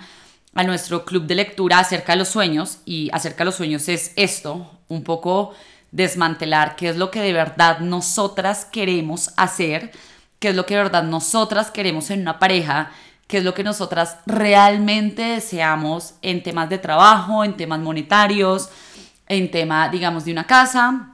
a 0.58 0.64
nuestro 0.64 1.04
club 1.04 1.22
de 1.26 1.36
lectura 1.36 1.78
acerca 1.78 2.14
de 2.14 2.18
los 2.18 2.30
sueños 2.30 2.78
y 2.84 3.10
acerca 3.12 3.38
de 3.38 3.44
los 3.44 3.54
sueños 3.54 3.88
es 3.88 4.10
esto, 4.16 4.68
un 4.88 5.04
poco 5.04 5.54
desmantelar 5.92 6.74
qué 6.74 6.88
es 6.88 6.96
lo 6.96 7.12
que 7.12 7.20
de 7.20 7.32
verdad 7.32 7.78
nosotras 7.78 8.64
queremos 8.64 9.30
hacer, 9.36 9.92
qué 10.40 10.48
es 10.48 10.56
lo 10.56 10.66
que 10.66 10.74
de 10.74 10.82
verdad 10.82 11.04
nosotras 11.04 11.70
queremos 11.70 12.10
en 12.10 12.22
una 12.22 12.40
pareja, 12.40 12.90
qué 13.28 13.38
es 13.38 13.44
lo 13.44 13.54
que 13.54 13.62
nosotras 13.62 14.16
realmente 14.26 15.22
deseamos 15.22 16.14
en 16.22 16.42
temas 16.42 16.68
de 16.68 16.78
trabajo, 16.78 17.44
en 17.44 17.56
temas 17.56 17.78
monetarios, 17.78 18.68
en 19.28 19.52
tema, 19.52 19.88
digamos, 19.88 20.24
de 20.24 20.32
una 20.32 20.48
casa, 20.48 21.12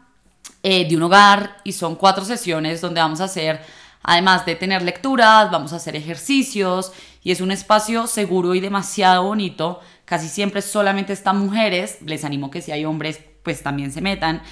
eh, 0.62 0.88
de 0.88 0.96
un 0.96 1.02
hogar, 1.02 1.58
y 1.64 1.72
son 1.72 1.96
cuatro 1.96 2.24
sesiones 2.24 2.80
donde 2.80 3.02
vamos 3.02 3.20
a 3.20 3.24
hacer 3.24 3.60
Además 4.06 4.44
de 4.44 4.54
tener 4.54 4.82
lecturas, 4.82 5.50
vamos 5.50 5.72
a 5.72 5.76
hacer 5.76 5.96
ejercicios 5.96 6.92
y 7.24 7.32
es 7.32 7.40
un 7.40 7.50
espacio 7.50 8.06
seguro 8.06 8.54
y 8.54 8.60
demasiado 8.60 9.24
bonito. 9.24 9.80
Casi 10.04 10.28
siempre 10.28 10.62
solamente 10.62 11.12
están 11.12 11.38
mujeres, 11.38 11.98
les 12.02 12.24
animo 12.24 12.50
que 12.50 12.62
si 12.62 12.70
hay 12.70 12.84
hombres 12.84 13.18
pues 13.42 13.62
también 13.62 13.90
se 13.90 14.00
metan. 14.00 14.42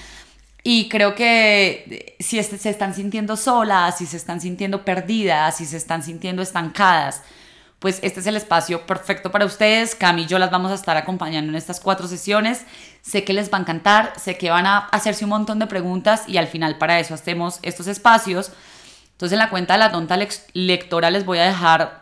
Y 0.64 0.88
creo 0.88 1.14
que 1.14 2.16
si 2.18 2.42
se 2.42 2.70
están 2.70 2.94
sintiendo 2.94 3.36
solas, 3.36 3.98
si 3.98 4.06
se 4.06 4.16
están 4.16 4.40
sintiendo 4.40 4.84
perdidas, 4.84 5.56
si 5.56 5.66
se 5.66 5.76
están 5.76 6.02
sintiendo 6.02 6.40
estancadas, 6.40 7.22
pues 7.78 7.98
este 8.02 8.20
es 8.20 8.26
el 8.26 8.36
espacio 8.36 8.86
perfecto 8.86 9.30
para 9.30 9.44
ustedes. 9.44 9.94
Cami 9.94 10.22
y 10.22 10.26
yo 10.26 10.38
las 10.38 10.50
vamos 10.50 10.72
a 10.72 10.76
estar 10.76 10.96
acompañando 10.96 11.50
en 11.50 11.56
estas 11.56 11.78
cuatro 11.78 12.08
sesiones. 12.08 12.64
Sé 13.02 13.24
que 13.24 13.32
les 13.32 13.52
va 13.52 13.58
a 13.58 13.60
encantar, 13.60 14.12
sé 14.18 14.38
que 14.38 14.50
van 14.50 14.66
a 14.66 14.78
hacerse 14.78 15.24
un 15.24 15.30
montón 15.30 15.58
de 15.58 15.66
preguntas 15.66 16.24
y 16.26 16.38
al 16.38 16.46
final 16.46 16.78
para 16.78 17.00
eso 17.00 17.12
hacemos 17.14 17.58
estos 17.62 17.86
espacios 17.86 18.52
entonces 19.22 19.34
en 19.34 19.38
la 19.38 19.50
cuenta 19.50 19.74
de 19.74 19.78
la 19.78 19.92
tonta 19.92 20.18
lectora 20.52 21.08
les 21.12 21.24
voy 21.24 21.38
a 21.38 21.44
dejar 21.44 22.01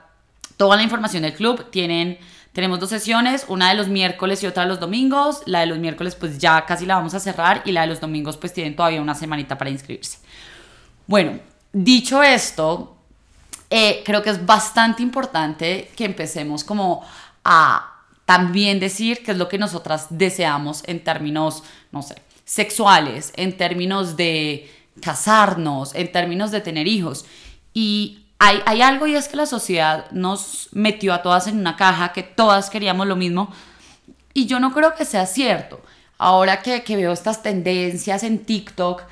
toda 0.61 0.77
la 0.77 0.83
información 0.83 1.23
del 1.23 1.33
club. 1.33 1.71
Tienen, 1.71 2.19
tenemos 2.53 2.79
dos 2.81 2.91
sesiones, 2.91 3.47
una 3.49 3.71
de 3.71 3.77
los 3.77 3.89
miércoles 3.89 4.43
y 4.43 4.47
otra 4.47 4.65
de 4.65 4.69
los 4.69 4.79
domingos. 4.79 5.41
La 5.47 5.61
de 5.61 5.67
los 5.67 5.79
miércoles 5.79 6.15
pues 6.15 6.37
ya 6.37 6.67
casi 6.67 6.85
la 6.85 6.97
vamos 6.97 7.15
a 7.15 7.21
cerrar 7.21 7.63
y 7.65 7.73
la 7.73 7.81
de 7.81 7.87
los 7.87 7.99
domingos 7.99 8.37
pues 8.37 8.53
tienen 8.53 8.77
todavía 8.77 9.01
una 9.01 9.15
semanita 9.15 9.57
para 9.57 9.71
inscribirse. 9.71 10.19
Bueno, 11.07 11.41
dicho 11.73 12.23
esto, 12.23 12.95
eh, 13.71 14.03
creo 14.05 14.23
que 14.23 14.29
es 14.29 14.45
bastante 14.45 15.03
importante 15.03 15.91
que 15.97 16.05
empecemos 16.05 16.63
como 16.63 17.07
a 17.43 18.03
también 18.27 18.81
decir 18.81 19.23
qué 19.25 19.31
es 19.31 19.39
lo 19.39 19.49
que 19.49 19.57
nosotras 19.57 20.09
deseamos 20.11 20.83
en 20.87 21.03
términos, 21.03 21.63
no 21.91 22.03
sé, 22.03 22.17
sexuales, 22.45 23.33
en 23.37 23.57
términos 23.57 24.15
de 24.19 24.71
casarnos, 25.01 25.95
en 25.95 26.13
términos 26.13 26.51
de 26.51 26.61
tener 26.61 26.87
hijos. 26.87 27.25
Y 27.73 28.27
hay, 28.43 28.81
algo 28.81 29.07
y 29.07 29.15
es 29.15 29.29
que 29.29 29.37
la 29.37 29.45
sociedad 29.45 30.11
nos 30.13 30.71
metió 30.73 31.13
a 31.13 31.21
todas 31.21 31.47
en 31.47 31.59
una 31.59 31.77
caja, 31.77 32.15
que 32.15 32.23
todas 32.23 32.71
queríamos 32.71 33.07
lo 33.07 33.15
mismo. 33.15 33.53
Y 34.33 34.47
yo 34.47 34.59
no 34.61 34.73
creo 34.73 34.95
que 34.95 35.05
sea 35.05 35.27
cierto. 35.27 35.83
Ahora 36.17 36.63
que, 36.63 36.83
que 36.83 36.97
veo 36.97 37.13
estas 37.13 37.43
tendencias 37.43 38.23
en 38.23 38.45
TikTok 38.47 39.03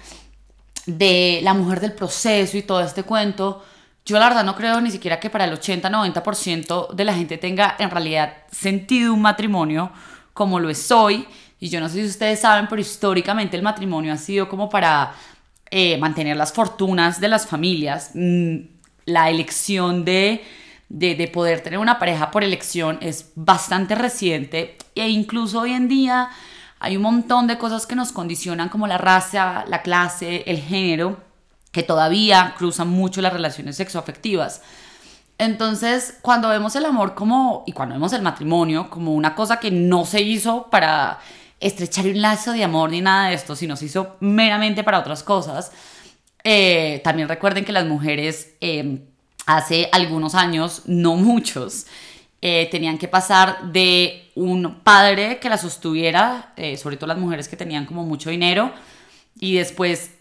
de 0.87 1.41
la 1.43 1.53
mujer 1.53 1.81
del 1.81 1.93
proceso 1.93 2.57
y 2.57 2.63
todo 2.63 2.81
este 2.81 3.03
cuento, 3.03 3.63
yo 4.07 4.19
la 4.19 4.31
verdad 4.31 4.45
no 4.45 4.57
creo 4.57 4.81
ni 4.81 4.91
siquiera 4.91 5.21
que 5.21 5.29
para 5.29 5.45
el 5.45 5.53
80-90% 5.53 6.95
de 6.95 7.05
la 7.05 7.13
gente 7.13 7.37
tenga 7.37 7.77
en 7.79 7.91
realidad 7.91 8.33
sentido 8.51 9.13
un 9.13 9.21
matrimonio 9.21 9.93
como 10.33 10.59
lo 10.59 10.71
es 10.71 10.91
hoy. 10.91 11.29
Y 11.61 11.69
yo 11.69 11.81
no 11.81 11.91
sé 11.91 11.97
si 11.97 12.07
ustedes 12.07 12.41
saben, 12.41 12.67
pero 12.67 12.81
históricamente 12.81 13.59
el 13.59 13.63
matrimonio 13.63 14.15
ha 14.15 14.17
sido 14.17 14.49
como 14.49 14.71
para 14.71 15.13
eh, 15.71 15.99
mantener 15.99 16.39
las 16.39 16.51
fortunas 16.51 17.21
de 17.21 17.29
las 17.29 17.47
familias. 17.47 18.13
Mm, 18.15 18.78
la 19.09 19.31
elección 19.31 20.05
de, 20.05 20.45
de, 20.89 21.15
de, 21.15 21.29
poder 21.29 21.63
tener 21.63 21.79
una 21.79 21.99
pareja 21.99 22.31
por 22.31 22.45
elección 22.45 22.99
es 23.01 23.33
bastante 23.35 23.95
reciente 23.95 24.77
e 24.95 25.09
incluso 25.09 25.61
hoy 25.61 25.73
en 25.73 25.89
día 25.89 26.31
hay 26.79 26.97
un 26.97 27.03
montón 27.03 27.47
de 27.47 27.59
cosas 27.59 27.87
que 27.87 27.97
nos 27.97 28.13
condicionan 28.13 28.69
como 28.69 28.87
la 28.87 28.99
raza, 28.99 29.65
la 29.67 29.83
clase, 29.83 30.45
el 30.47 30.59
género 30.59 31.19
que 31.73 31.83
todavía 31.83 32.55
cruzan 32.57 32.89
mucho 32.89 33.21
las 33.21 33.33
relaciones 33.33 33.77
sexoafectivas. 33.77 34.63
Entonces, 35.39 36.19
cuando 36.23 36.49
vemos 36.49 36.75
el 36.77 36.85
amor 36.85 37.15
como, 37.15 37.65
y 37.67 37.73
cuando 37.73 37.95
vemos 37.95 38.13
el 38.13 38.23
matrimonio 38.23 38.91
como 38.91 39.15
una 39.15 39.35
cosa 39.35 39.61
que 39.61 39.71
no 39.71 40.05
se 40.05 40.21
hizo 40.21 40.69
para 40.71 41.19
estrechar 41.61 42.07
un 42.07 42.21
lazo 42.21 42.53
de 42.53 42.65
amor 42.65 42.91
ni 42.91 43.01
nada 43.01 43.29
de 43.29 43.35
esto, 43.35 43.57
sino 43.57 43.77
se 43.77 43.87
hizo 43.87 44.17
meramente 44.21 44.85
para 44.85 44.99
otras 44.99 45.23
cosas, 45.23 45.73
eh, 46.45 47.01
también 47.05 47.29
recuerden 47.29 47.65
que 47.65 47.73
las 47.73 47.87
mujeres 47.87 48.55
eh, 48.61 49.01
hace 49.47 49.89
algunos 49.93 50.35
años, 50.35 50.83
no 50.87 51.17
muchos, 51.17 51.87
eh, 52.41 52.69
tenían 52.71 52.99
que 52.99 53.09
pasar 53.09 53.73
de 53.73 54.31
un 54.35 54.81
padre 54.85 55.39
que 55.41 55.49
la 55.49 55.59
sostuviera, 55.59 56.55
sobre 56.77 56.97
todo 56.97 57.09
las 57.09 57.19
mujeres 57.19 57.49
que 57.49 57.57
tenían 57.57 57.87
como 57.87 58.05
mucho 58.05 58.31
dinero, 58.31 58.73
y 59.41 59.57
después 59.57 60.13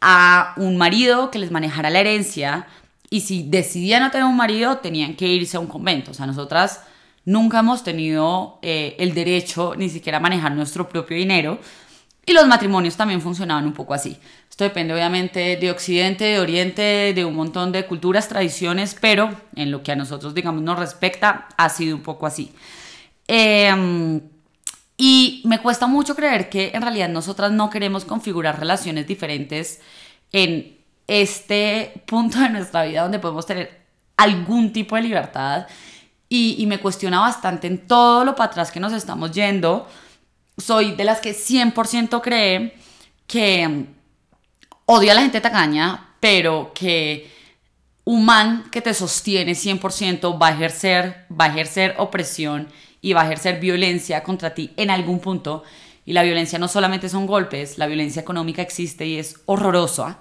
a 0.00 0.54
un 0.56 0.76
marido 0.76 1.30
que 1.30 1.38
les 1.38 1.52
manejara 1.52 1.90
la 1.90 2.00
herencia 2.00 2.66
y 3.08 3.20
si 3.20 3.44
decidían 3.48 4.02
no 4.02 4.10
tener 4.10 4.26
un 4.26 4.36
marido 4.36 4.78
tenían 4.78 5.14
que 5.14 5.28
irse 5.28 5.56
a 5.56 5.60
un 5.60 5.68
convento. 5.68 6.10
O 6.10 6.14
sea, 6.14 6.26
nosotras 6.26 6.80
nunca 7.24 7.60
hemos 7.60 7.84
tenido 7.84 8.58
el 8.62 9.14
derecho 9.14 9.74
ni 9.76 9.88
siquiera 9.88 10.18
a 10.18 10.20
manejar 10.20 10.52
nuestro 10.52 10.88
propio 10.88 11.16
dinero 11.16 11.60
y 12.24 12.32
los 12.32 12.46
matrimonios 12.46 12.96
también 12.96 13.20
funcionaban 13.20 13.64
un 13.64 13.72
poco 13.72 13.94
así. 13.94 14.18
Esto 14.52 14.64
depende 14.64 14.92
obviamente 14.92 15.56
de 15.56 15.70
Occidente, 15.70 16.24
de 16.24 16.38
Oriente, 16.38 17.14
de 17.14 17.24
un 17.24 17.34
montón 17.34 17.72
de 17.72 17.86
culturas, 17.86 18.28
tradiciones, 18.28 18.94
pero 19.00 19.34
en 19.56 19.70
lo 19.70 19.82
que 19.82 19.92
a 19.92 19.96
nosotros, 19.96 20.34
digamos, 20.34 20.60
nos 20.60 20.78
respecta, 20.78 21.48
ha 21.56 21.70
sido 21.70 21.96
un 21.96 22.02
poco 22.02 22.26
así. 22.26 22.52
Eh, 23.26 24.20
y 24.98 25.40
me 25.46 25.58
cuesta 25.58 25.86
mucho 25.86 26.14
creer 26.14 26.50
que 26.50 26.70
en 26.74 26.82
realidad 26.82 27.08
nosotras 27.08 27.50
no 27.50 27.70
queremos 27.70 28.04
configurar 28.04 28.60
relaciones 28.60 29.06
diferentes 29.06 29.80
en 30.32 30.76
este 31.06 32.04
punto 32.06 32.38
de 32.38 32.50
nuestra 32.50 32.84
vida 32.84 33.04
donde 33.04 33.20
podemos 33.20 33.46
tener 33.46 33.80
algún 34.18 34.70
tipo 34.70 34.96
de 34.96 35.02
libertad. 35.02 35.66
Y, 36.28 36.66
me 36.66 36.78
cuestiona 36.78 37.20
bastante 37.20 37.68
en 37.68 37.86
todo 37.86 38.22
lo 38.26 38.36
para 38.36 38.50
atrás 38.50 38.70
que 38.70 38.80
nos 38.80 38.92
estamos 38.92 39.32
yendo. 39.32 39.88
Soy 40.58 40.92
de 40.94 41.04
las 41.04 41.20
que 41.20 41.32
100% 41.32 42.20
cree 42.20 42.74
que 43.26 43.86
odia 44.86 45.12
a 45.12 45.14
la 45.14 45.22
gente 45.22 45.40
tacaña, 45.40 46.14
pero 46.20 46.72
que 46.74 47.30
un 48.04 48.24
man 48.24 48.64
que 48.70 48.80
te 48.80 48.94
sostiene 48.94 49.52
100% 49.52 50.40
va 50.40 50.48
a 50.48 50.52
ejercer, 50.52 51.26
va 51.30 51.46
a 51.46 51.48
ejercer 51.48 51.94
opresión 51.98 52.68
y 53.00 53.12
va 53.12 53.22
a 53.22 53.24
ejercer 53.26 53.60
violencia 53.60 54.22
contra 54.22 54.54
ti 54.54 54.72
en 54.76 54.90
algún 54.90 55.20
punto. 55.20 55.62
Y 56.04 56.12
la 56.12 56.22
violencia 56.22 56.58
no 56.58 56.66
solamente 56.66 57.08
son 57.08 57.26
golpes, 57.26 57.78
la 57.78 57.86
violencia 57.86 58.20
económica 58.22 58.62
existe 58.62 59.06
y 59.06 59.18
es 59.18 59.36
horrorosa. 59.46 60.18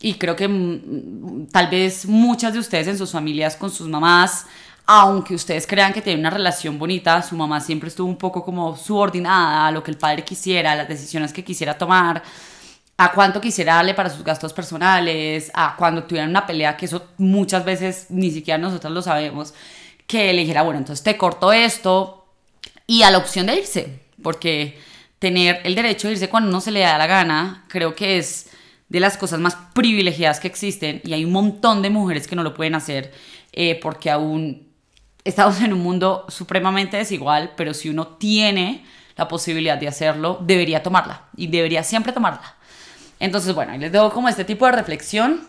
Y 0.00 0.14
creo 0.14 0.34
que 0.34 0.48
mm, 0.48 1.48
tal 1.52 1.68
vez 1.68 2.06
muchas 2.06 2.54
de 2.54 2.58
ustedes 2.58 2.88
en 2.88 2.96
sus 2.96 3.10
familias 3.10 3.56
con 3.56 3.70
sus 3.70 3.86
mamás, 3.86 4.46
aunque 4.86 5.34
ustedes 5.34 5.66
crean 5.66 5.92
que 5.92 6.00
tienen 6.00 6.20
una 6.20 6.30
relación 6.30 6.78
bonita, 6.78 7.22
su 7.22 7.36
mamá 7.36 7.60
siempre 7.60 7.88
estuvo 7.88 8.08
un 8.08 8.16
poco 8.16 8.42
como 8.42 8.76
subordinada 8.76 9.66
a 9.66 9.70
lo 9.70 9.82
que 9.82 9.90
el 9.90 9.98
padre 9.98 10.24
quisiera, 10.24 10.72
a 10.72 10.76
las 10.76 10.88
decisiones 10.88 11.32
que 11.32 11.44
quisiera 11.44 11.76
tomar, 11.76 12.22
a 13.02 13.12
cuánto 13.12 13.40
quisiera 13.40 13.76
darle 13.76 13.94
para 13.94 14.10
sus 14.10 14.22
gastos 14.22 14.52
personales, 14.52 15.50
a 15.54 15.74
cuando 15.74 16.04
tuvieran 16.04 16.28
una 16.28 16.46
pelea, 16.46 16.76
que 16.76 16.84
eso 16.84 17.06
muchas 17.16 17.64
veces 17.64 18.08
ni 18.10 18.30
siquiera 18.30 18.58
nosotros 18.58 18.92
lo 18.92 19.00
sabemos 19.00 19.54
que 20.06 20.34
le 20.34 20.42
dijera, 20.42 20.60
bueno, 20.60 20.80
entonces 20.80 21.02
te 21.02 21.16
corto 21.16 21.50
esto 21.50 22.26
y 22.86 23.00
a 23.00 23.10
la 23.10 23.16
opción 23.16 23.46
de 23.46 23.54
irse, 23.54 24.00
porque 24.22 24.78
tener 25.18 25.62
el 25.64 25.74
derecho 25.74 26.08
de 26.08 26.12
irse 26.12 26.28
cuando 26.28 26.50
uno 26.50 26.60
se 26.60 26.72
le 26.72 26.80
da 26.80 26.98
la 26.98 27.06
gana, 27.06 27.64
creo 27.68 27.94
que 27.94 28.18
es 28.18 28.50
de 28.90 29.00
las 29.00 29.16
cosas 29.16 29.40
más 29.40 29.56
privilegiadas 29.72 30.38
que 30.38 30.48
existen 30.48 31.00
y 31.02 31.14
hay 31.14 31.24
un 31.24 31.32
montón 31.32 31.80
de 31.80 31.88
mujeres 31.88 32.28
que 32.28 32.36
no 32.36 32.42
lo 32.42 32.52
pueden 32.52 32.74
hacer 32.74 33.14
eh, 33.52 33.80
porque 33.80 34.10
aún 34.10 34.68
estamos 35.24 35.58
en 35.62 35.72
un 35.72 35.80
mundo 35.80 36.26
supremamente 36.28 36.98
desigual, 36.98 37.52
pero 37.56 37.72
si 37.72 37.88
uno 37.88 38.08
tiene 38.08 38.84
la 39.16 39.26
posibilidad 39.26 39.78
de 39.78 39.88
hacerlo, 39.88 40.38
debería 40.42 40.82
tomarla 40.82 41.28
y 41.34 41.46
debería 41.46 41.82
siempre 41.82 42.12
tomarla. 42.12 42.59
Entonces, 43.20 43.54
bueno, 43.54 43.76
les 43.76 43.92
dejo 43.92 44.10
como 44.10 44.28
este 44.28 44.44
tipo 44.44 44.66
de 44.66 44.72
reflexión 44.72 45.46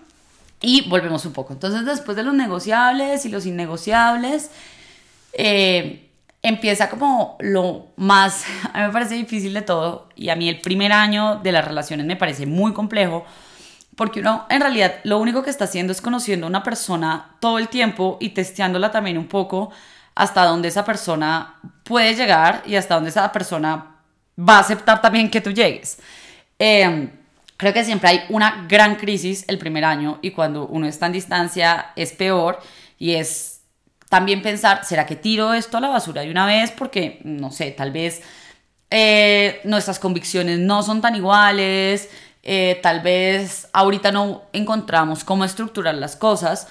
y 0.61 0.87
volvemos 0.87 1.25
un 1.25 1.33
poco. 1.33 1.53
Entonces, 1.53 1.85
después 1.85 2.15
de 2.15 2.23
los 2.23 2.33
negociables 2.33 3.25
y 3.25 3.29
los 3.29 3.45
innegociables, 3.45 4.51
eh, 5.33 6.09
empieza 6.43 6.89
como 6.89 7.37
lo 7.39 7.87
más, 7.95 8.45
a 8.73 8.79
mí 8.79 8.87
me 8.87 8.93
parece 8.93 9.15
difícil 9.15 9.53
de 9.53 9.61
todo, 9.61 10.09
y 10.15 10.29
a 10.29 10.35
mí 10.35 10.49
el 10.49 10.61
primer 10.61 10.91
año 10.91 11.37
de 11.37 11.51
las 11.53 11.65
relaciones 11.65 12.05
me 12.05 12.17
parece 12.17 12.45
muy 12.45 12.73
complejo, 12.73 13.25
porque 13.95 14.19
uno 14.19 14.45
en 14.49 14.61
realidad 14.61 14.95
lo 15.03 15.19
único 15.19 15.43
que 15.43 15.49
está 15.49 15.65
haciendo 15.65 15.91
es 15.91 16.01
conociendo 16.01 16.47
a 16.47 16.49
una 16.49 16.63
persona 16.63 17.35
todo 17.39 17.57
el 17.57 17.67
tiempo 17.67 18.17
y 18.19 18.29
testeándola 18.29 18.89
también 18.91 19.17
un 19.17 19.27
poco 19.27 19.71
hasta 20.15 20.45
dónde 20.45 20.69
esa 20.69 20.85
persona 20.85 21.55
puede 21.83 22.15
llegar 22.15 22.63
y 22.65 22.75
hasta 22.75 22.95
dónde 22.95 23.09
esa 23.09 23.31
persona 23.31 23.97
va 24.37 24.57
a 24.57 24.59
aceptar 24.59 25.01
también 25.01 25.29
que 25.29 25.41
tú 25.41 25.51
llegues. 25.51 25.99
Eh, 26.57 27.09
Creo 27.61 27.73
que 27.73 27.85
siempre 27.85 28.09
hay 28.09 28.23
una 28.29 28.65
gran 28.67 28.95
crisis 28.95 29.45
el 29.47 29.59
primer 29.59 29.85
año 29.85 30.17
y 30.23 30.31
cuando 30.31 30.65
uno 30.65 30.87
está 30.87 31.05
en 31.05 31.11
distancia 31.11 31.91
es 31.95 32.11
peor 32.11 32.59
y 32.97 33.11
es 33.11 33.61
también 34.09 34.41
pensar, 34.41 34.83
¿será 34.83 35.05
que 35.05 35.15
tiro 35.15 35.53
esto 35.53 35.77
a 35.77 35.79
la 35.79 35.89
basura 35.89 36.23
de 36.23 36.31
una 36.31 36.47
vez? 36.47 36.71
Porque, 36.71 37.21
no 37.23 37.51
sé, 37.51 37.69
tal 37.69 37.91
vez 37.91 38.23
eh, 38.89 39.61
nuestras 39.63 39.99
convicciones 39.99 40.57
no 40.57 40.81
son 40.81 41.01
tan 41.01 41.15
iguales, 41.15 42.09
eh, 42.41 42.79
tal 42.81 43.01
vez 43.01 43.67
ahorita 43.73 44.11
no 44.11 44.41
encontramos 44.53 45.23
cómo 45.23 45.45
estructurar 45.45 45.93
las 45.93 46.15
cosas. 46.15 46.67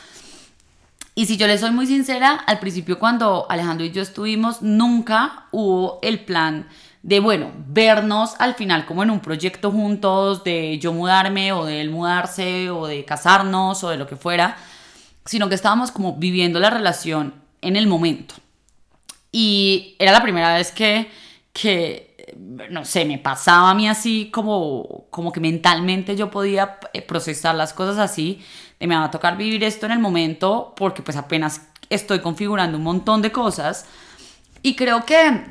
Y 1.15 1.27
si 1.27 1.37
yo 1.37 1.47
le 1.47 1.57
soy 1.57 1.71
muy 1.71 1.87
sincera, 1.87 2.33
al 2.33 2.59
principio 2.59 2.99
cuando 2.99 3.47
Alejandro 3.49 3.87
y 3.87 3.93
yo 3.93 4.03
estuvimos, 4.03 4.61
nunca 4.61 5.47
hubo 5.53 6.01
el 6.03 6.19
plan 6.25 6.67
de, 7.03 7.21
bueno, 7.21 7.51
vernos 7.67 8.35
al 8.39 8.55
final 8.55 8.85
como 8.85 9.03
en 9.03 9.11
un 9.11 9.21
proyecto 9.21 9.71
juntos, 9.71 10.45
de 10.45 10.79
yo 10.79 10.93
mudarme 10.93 11.53
o 11.53 11.65
de 11.65 11.81
él 11.81 11.91
mudarse 11.91 12.71
o 12.71 12.87
de 12.87 13.05
casarnos 13.05 13.83
o 13.85 13.89
de 13.89 13.97
lo 13.97 14.07
que 14.07 14.17
fuera, 14.17 14.57
sino 15.25 15.49
que 15.49 15.55
estábamos 15.55 15.91
como 15.91 16.17
viviendo 16.17 16.61
la 16.61 16.71
relación 16.71 17.35
en 17.63 17.77
el 17.77 17.87
momento. 17.87 18.35
Y 19.33 19.97
era 19.99 20.13
la 20.13 20.23
primera 20.23 20.55
vez 20.55 20.73
que, 20.73 21.11
que 21.53 22.11
no 22.37 22.85
sé, 22.85 23.05
me 23.05 23.19
pasaba 23.19 23.71
a 23.71 23.75
mí 23.75 23.89
así 23.89 24.31
como, 24.31 25.07
como 25.11 25.33
que 25.33 25.41
mentalmente 25.41 26.17
yo 26.17 26.31
podía 26.31 26.79
eh, 26.93 27.03
procesar 27.03 27.55
las 27.55 27.73
cosas 27.73 27.99
así, 27.99 28.43
de 28.79 28.87
me 28.87 28.97
va 28.97 29.05
a 29.05 29.11
tocar 29.11 29.37
vivir 29.37 29.65
esto 29.65 29.87
en 29.87 29.93
el 29.93 29.99
momento 29.99 30.75
porque 30.77 31.03
pues 31.03 31.17
apenas 31.17 31.69
estoy 31.89 32.21
configurando 32.21 32.79
un 32.79 32.85
montón 32.85 33.23
de 33.23 33.33
cosas. 33.33 33.87
Y 34.63 34.77
creo 34.77 35.05
que 35.07 35.45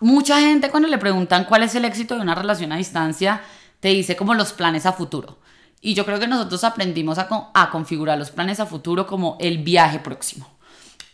mucha 0.00 0.40
gente 0.40 0.70
cuando 0.70 0.88
le 0.88 0.98
preguntan 0.98 1.44
cuál 1.44 1.62
es 1.62 1.74
el 1.74 1.84
éxito 1.84 2.16
de 2.16 2.22
una 2.22 2.34
relación 2.34 2.72
a 2.72 2.76
distancia, 2.76 3.42
te 3.80 3.88
dice 3.88 4.16
como 4.16 4.34
los 4.34 4.52
planes 4.52 4.86
a 4.86 4.92
futuro. 4.92 5.38
Y 5.80 5.94
yo 5.94 6.04
creo 6.04 6.18
que 6.18 6.26
nosotros 6.26 6.62
aprendimos 6.64 7.18
a, 7.18 7.70
configurar 7.70 8.18
los 8.18 8.30
planes 8.30 8.60
a 8.60 8.66
futuro 8.66 9.06
como 9.06 9.38
el 9.40 9.58
viaje 9.58 9.98
próximo. 9.98 10.46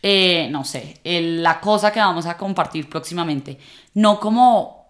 Eh, 0.03 0.49
no 0.51 0.65
sé, 0.65 0.99
la 1.03 1.61
cosa 1.61 1.91
que 1.91 1.99
vamos 1.99 2.25
a 2.25 2.37
compartir 2.37 2.89
próximamente. 2.89 3.57
No 3.93 4.19
como 4.19 4.85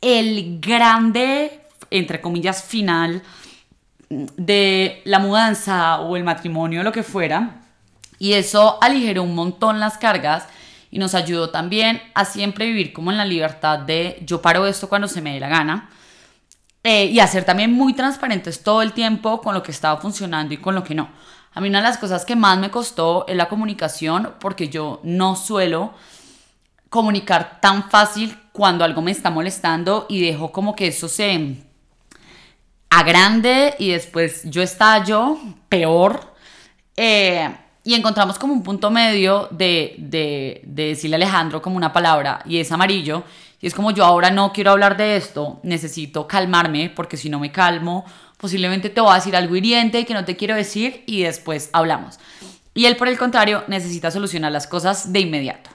el 0.00 0.60
grande, 0.60 1.60
entre 1.90 2.20
comillas, 2.20 2.62
final 2.62 3.22
de 4.08 5.02
la 5.04 5.18
mudanza 5.18 6.00
o 6.00 6.16
el 6.16 6.24
matrimonio, 6.24 6.82
lo 6.82 6.92
que 6.92 7.02
fuera. 7.02 7.62
Y 8.18 8.34
eso 8.34 8.78
aligeró 8.80 9.24
un 9.24 9.34
montón 9.34 9.80
las 9.80 9.98
cargas 9.98 10.46
y 10.90 10.98
nos 10.98 11.14
ayudó 11.14 11.50
también 11.50 12.02
a 12.14 12.24
siempre 12.24 12.66
vivir 12.66 12.92
como 12.92 13.10
en 13.10 13.18
la 13.18 13.24
libertad 13.24 13.78
de 13.78 14.20
yo 14.26 14.42
paro 14.42 14.66
esto 14.66 14.88
cuando 14.88 15.08
se 15.08 15.20
me 15.20 15.34
dé 15.34 15.40
la 15.40 15.48
gana. 15.48 15.90
Eh, 16.82 17.06
y 17.06 17.20
hacer 17.20 17.44
también 17.44 17.72
muy 17.72 17.92
transparentes 17.92 18.62
todo 18.62 18.80
el 18.80 18.92
tiempo 18.92 19.42
con 19.42 19.54
lo 19.54 19.62
que 19.62 19.70
estaba 19.70 20.00
funcionando 20.00 20.54
y 20.54 20.56
con 20.56 20.74
lo 20.74 20.82
que 20.82 20.94
no. 20.94 21.10
A 21.52 21.60
mí 21.60 21.68
una 21.68 21.78
de 21.78 21.88
las 21.88 21.98
cosas 21.98 22.24
que 22.24 22.36
más 22.36 22.58
me 22.58 22.70
costó 22.70 23.26
es 23.28 23.36
la 23.36 23.48
comunicación 23.48 24.34
porque 24.40 24.68
yo 24.68 25.00
no 25.02 25.36
suelo 25.36 25.92
comunicar 26.88 27.60
tan 27.60 27.90
fácil 27.90 28.36
cuando 28.52 28.84
algo 28.84 29.02
me 29.02 29.10
está 29.10 29.30
molestando 29.30 30.06
y 30.08 30.22
dejo 30.22 30.52
como 30.52 30.74
que 30.74 30.88
eso 30.88 31.08
se 31.08 31.56
agrande 32.88 33.74
y 33.78 33.90
después 33.90 34.42
yo 34.44 34.62
estallo 34.62 35.38
peor. 35.68 36.34
Eh, 36.96 37.48
y 37.84 37.94
encontramos 37.94 38.38
como 38.38 38.52
un 38.52 38.62
punto 38.62 38.90
medio 38.90 39.48
de, 39.50 39.94
de, 39.98 40.60
de, 40.64 40.88
decirle 40.88 41.16
a 41.16 41.18
Alejandro 41.18 41.62
como 41.62 41.76
una 41.76 41.92
palabra 41.92 42.40
y 42.44 42.58
es 42.58 42.70
amarillo. 42.72 43.24
Y 43.60 43.66
es 43.66 43.74
como 43.74 43.90
yo 43.90 44.04
ahora 44.04 44.30
no 44.30 44.52
quiero 44.52 44.70
hablar 44.70 44.96
de 44.96 45.16
esto, 45.16 45.60
necesito 45.62 46.26
calmarme 46.26 46.90
porque 46.94 47.16
si 47.16 47.28
no 47.28 47.38
me 47.38 47.52
calmo, 47.52 48.04
posiblemente 48.38 48.88
te 48.88 49.00
voy 49.00 49.12
a 49.12 49.16
decir 49.16 49.36
algo 49.36 49.54
hiriente 49.54 50.06
que 50.06 50.14
no 50.14 50.24
te 50.24 50.36
quiero 50.36 50.54
decir 50.54 51.04
y 51.06 51.22
después 51.22 51.68
hablamos. 51.72 52.18
Y 52.72 52.86
él 52.86 52.96
por 52.96 53.08
el 53.08 53.18
contrario 53.18 53.64
necesita 53.68 54.10
solucionar 54.10 54.52
las 54.52 54.66
cosas 54.66 55.12
de 55.12 55.20
inmediato. 55.20 55.70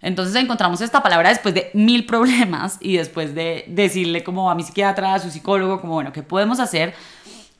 Entonces 0.00 0.34
encontramos 0.36 0.80
esta 0.80 1.02
palabra 1.02 1.28
después 1.28 1.54
de 1.54 1.70
mil 1.74 2.06
problemas 2.06 2.78
y 2.80 2.96
después 2.96 3.34
de 3.34 3.64
decirle 3.68 4.22
como 4.22 4.50
a 4.50 4.54
mi 4.54 4.62
psiquiatra, 4.62 5.14
a 5.14 5.18
su 5.18 5.30
psicólogo, 5.30 5.80
como 5.80 5.94
bueno, 5.94 6.12
¿qué 6.12 6.22
podemos 6.22 6.60
hacer? 6.60 6.94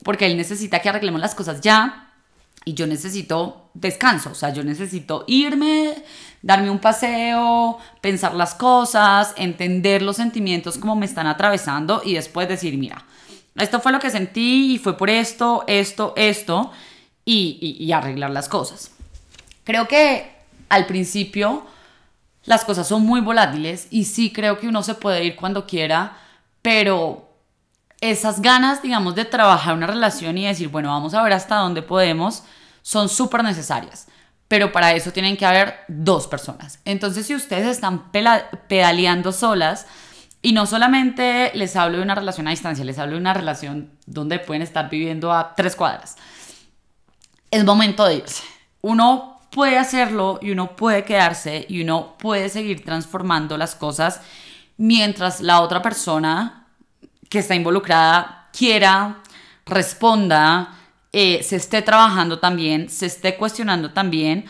Porque 0.04 0.26
él 0.26 0.36
necesita 0.36 0.78
que 0.80 0.88
arreglemos 0.88 1.20
las 1.20 1.34
cosas 1.34 1.60
ya 1.60 2.07
y 2.68 2.74
yo 2.74 2.86
necesito 2.86 3.70
descanso, 3.72 4.32
o 4.32 4.34
sea, 4.34 4.52
yo 4.52 4.62
necesito 4.62 5.24
irme, 5.26 5.94
darme 6.42 6.68
un 6.68 6.80
paseo, 6.80 7.78
pensar 8.02 8.34
las 8.34 8.54
cosas, 8.54 9.32
entender 9.38 10.02
los 10.02 10.16
sentimientos 10.16 10.76
como 10.76 10.94
me 10.94 11.06
están 11.06 11.26
atravesando 11.26 12.02
y 12.04 12.12
después 12.12 12.46
decir, 12.46 12.76
mira, 12.76 13.06
esto 13.56 13.80
fue 13.80 13.90
lo 13.90 14.00
que 14.00 14.10
sentí 14.10 14.74
y 14.74 14.78
fue 14.78 14.98
por 14.98 15.08
esto, 15.08 15.64
esto, 15.66 16.12
esto 16.14 16.70
y, 17.24 17.58
y, 17.58 17.82
y 17.82 17.92
arreglar 17.92 18.32
las 18.32 18.50
cosas. 18.50 18.90
Creo 19.64 19.88
que 19.88 20.30
al 20.68 20.84
principio 20.84 21.64
las 22.44 22.66
cosas 22.66 22.86
son 22.86 23.06
muy 23.06 23.22
volátiles 23.22 23.88
y 23.90 24.04
sí 24.04 24.30
creo 24.30 24.58
que 24.58 24.68
uno 24.68 24.82
se 24.82 24.94
puede 24.94 25.24
ir 25.24 25.36
cuando 25.36 25.66
quiera, 25.66 26.18
pero 26.60 27.27
esas 28.00 28.40
ganas, 28.40 28.82
digamos, 28.82 29.14
de 29.14 29.24
trabajar 29.24 29.74
una 29.74 29.86
relación 29.86 30.38
y 30.38 30.46
decir, 30.46 30.68
bueno, 30.68 30.90
vamos 30.90 31.14
a 31.14 31.22
ver 31.22 31.32
hasta 31.32 31.56
dónde 31.56 31.82
podemos, 31.82 32.44
son 32.82 33.08
súper 33.08 33.42
necesarias. 33.42 34.06
Pero 34.46 34.72
para 34.72 34.92
eso 34.92 35.12
tienen 35.12 35.36
que 35.36 35.44
haber 35.44 35.80
dos 35.88 36.26
personas. 36.26 36.80
Entonces, 36.84 37.26
si 37.26 37.34
ustedes 37.34 37.66
están 37.66 38.10
pedaleando 38.10 39.32
solas, 39.32 39.86
y 40.40 40.52
no 40.52 40.66
solamente 40.66 41.50
les 41.54 41.74
hablo 41.76 41.98
de 41.98 42.04
una 42.04 42.14
relación 42.14 42.46
a 42.46 42.50
distancia, 42.50 42.84
les 42.84 42.98
hablo 42.98 43.14
de 43.14 43.20
una 43.20 43.34
relación 43.34 43.90
donde 44.06 44.38
pueden 44.38 44.62
estar 44.62 44.88
viviendo 44.88 45.32
a 45.32 45.54
tres 45.56 45.74
cuadras, 45.74 46.16
es 47.50 47.64
momento 47.64 48.04
de 48.04 48.16
irse. 48.16 48.44
Uno 48.80 49.40
puede 49.50 49.78
hacerlo 49.78 50.38
y 50.40 50.52
uno 50.52 50.76
puede 50.76 51.04
quedarse 51.04 51.66
y 51.68 51.82
uno 51.82 52.16
puede 52.18 52.48
seguir 52.48 52.84
transformando 52.84 53.56
las 53.56 53.74
cosas 53.74 54.20
mientras 54.76 55.40
la 55.40 55.60
otra 55.60 55.82
persona 55.82 56.67
que 57.28 57.38
está 57.38 57.54
involucrada 57.54 58.48
quiera, 58.52 59.22
responda, 59.66 60.78
eh, 61.12 61.42
se 61.42 61.56
esté 61.56 61.82
trabajando 61.82 62.38
también, 62.38 62.88
se 62.90 63.06
esté 63.06 63.36
cuestionando 63.36 63.92
también. 63.92 64.46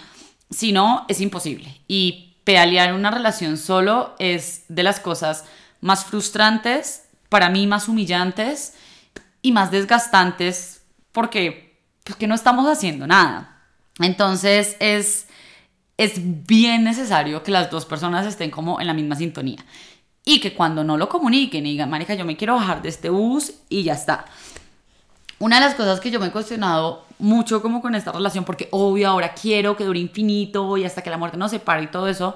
Si 0.51 0.73
no, 0.73 1.05
es 1.09 1.21
imposible. 1.21 1.81
Y 1.89 2.37
pedalear 2.45 2.95
una 2.95 3.11
relación 3.11 3.59
solo 3.59 4.15
es 4.19 4.65
de 4.69 4.83
las 4.83 5.01
cosas 5.01 5.45
más 5.81 6.05
frustrantes, 6.05 7.05
para 7.29 7.51
mí 7.51 7.67
más 7.67 7.89
humillantes 7.89 8.75
y 9.43 9.53
más 9.53 9.71
desgastantes 9.71 10.83
porque, 11.13 11.79
porque 12.05 12.27
no 12.27 12.35
estamos 12.35 12.67
haciendo 12.67 13.07
nada. 13.07 13.67
Entonces 13.99 14.77
es, 14.81 15.27
es 15.97 16.47
bien 16.47 16.85
necesario 16.85 17.43
que 17.43 17.51
las 17.51 17.71
dos 17.71 17.85
personas 17.85 18.27
estén 18.27 18.51
como 18.51 18.81
en 18.81 18.87
la 18.87 18.95
misma 18.95 19.17
sintonía. 19.17 19.65
Y 20.25 20.41
que 20.41 20.55
cuando 20.55 20.85
no 20.85 20.97
lo 20.97 21.09
comuniquen 21.09 21.67
y 21.67 21.73
digan, 21.73 21.91
marica, 21.91 22.15
yo 22.15 22.25
me 22.25 22.37
quiero 22.37 22.55
bajar 22.55 22.83
de 22.83 22.89
este 22.89 23.09
bus 23.09 23.53
y 23.69 23.83
ya 23.83 23.95
está. 23.95 24.27
Una 25.39 25.61
de 25.61 25.67
las 25.67 25.75
cosas 25.75 26.01
que 26.01 26.11
yo 26.11 26.21
me 26.21 26.27
he 26.27 26.31
cuestionado 26.31 27.05
mucho 27.19 27.63
como 27.63 27.81
con 27.81 27.95
esta 27.95 28.13
relación, 28.13 28.45
porque 28.45 28.69
obvio 28.71 29.09
ahora 29.09 29.35
quiero 29.35 29.77
que 29.77 29.85
dure 29.85 29.99
infinito 29.99 30.77
y 30.77 30.85
hasta 30.85 31.03
que 31.03 31.11
la 31.11 31.17
muerte 31.17 31.37
nos 31.37 31.51
separe 31.51 31.85
y 31.85 31.87
todo 31.87 32.09
eso, 32.09 32.35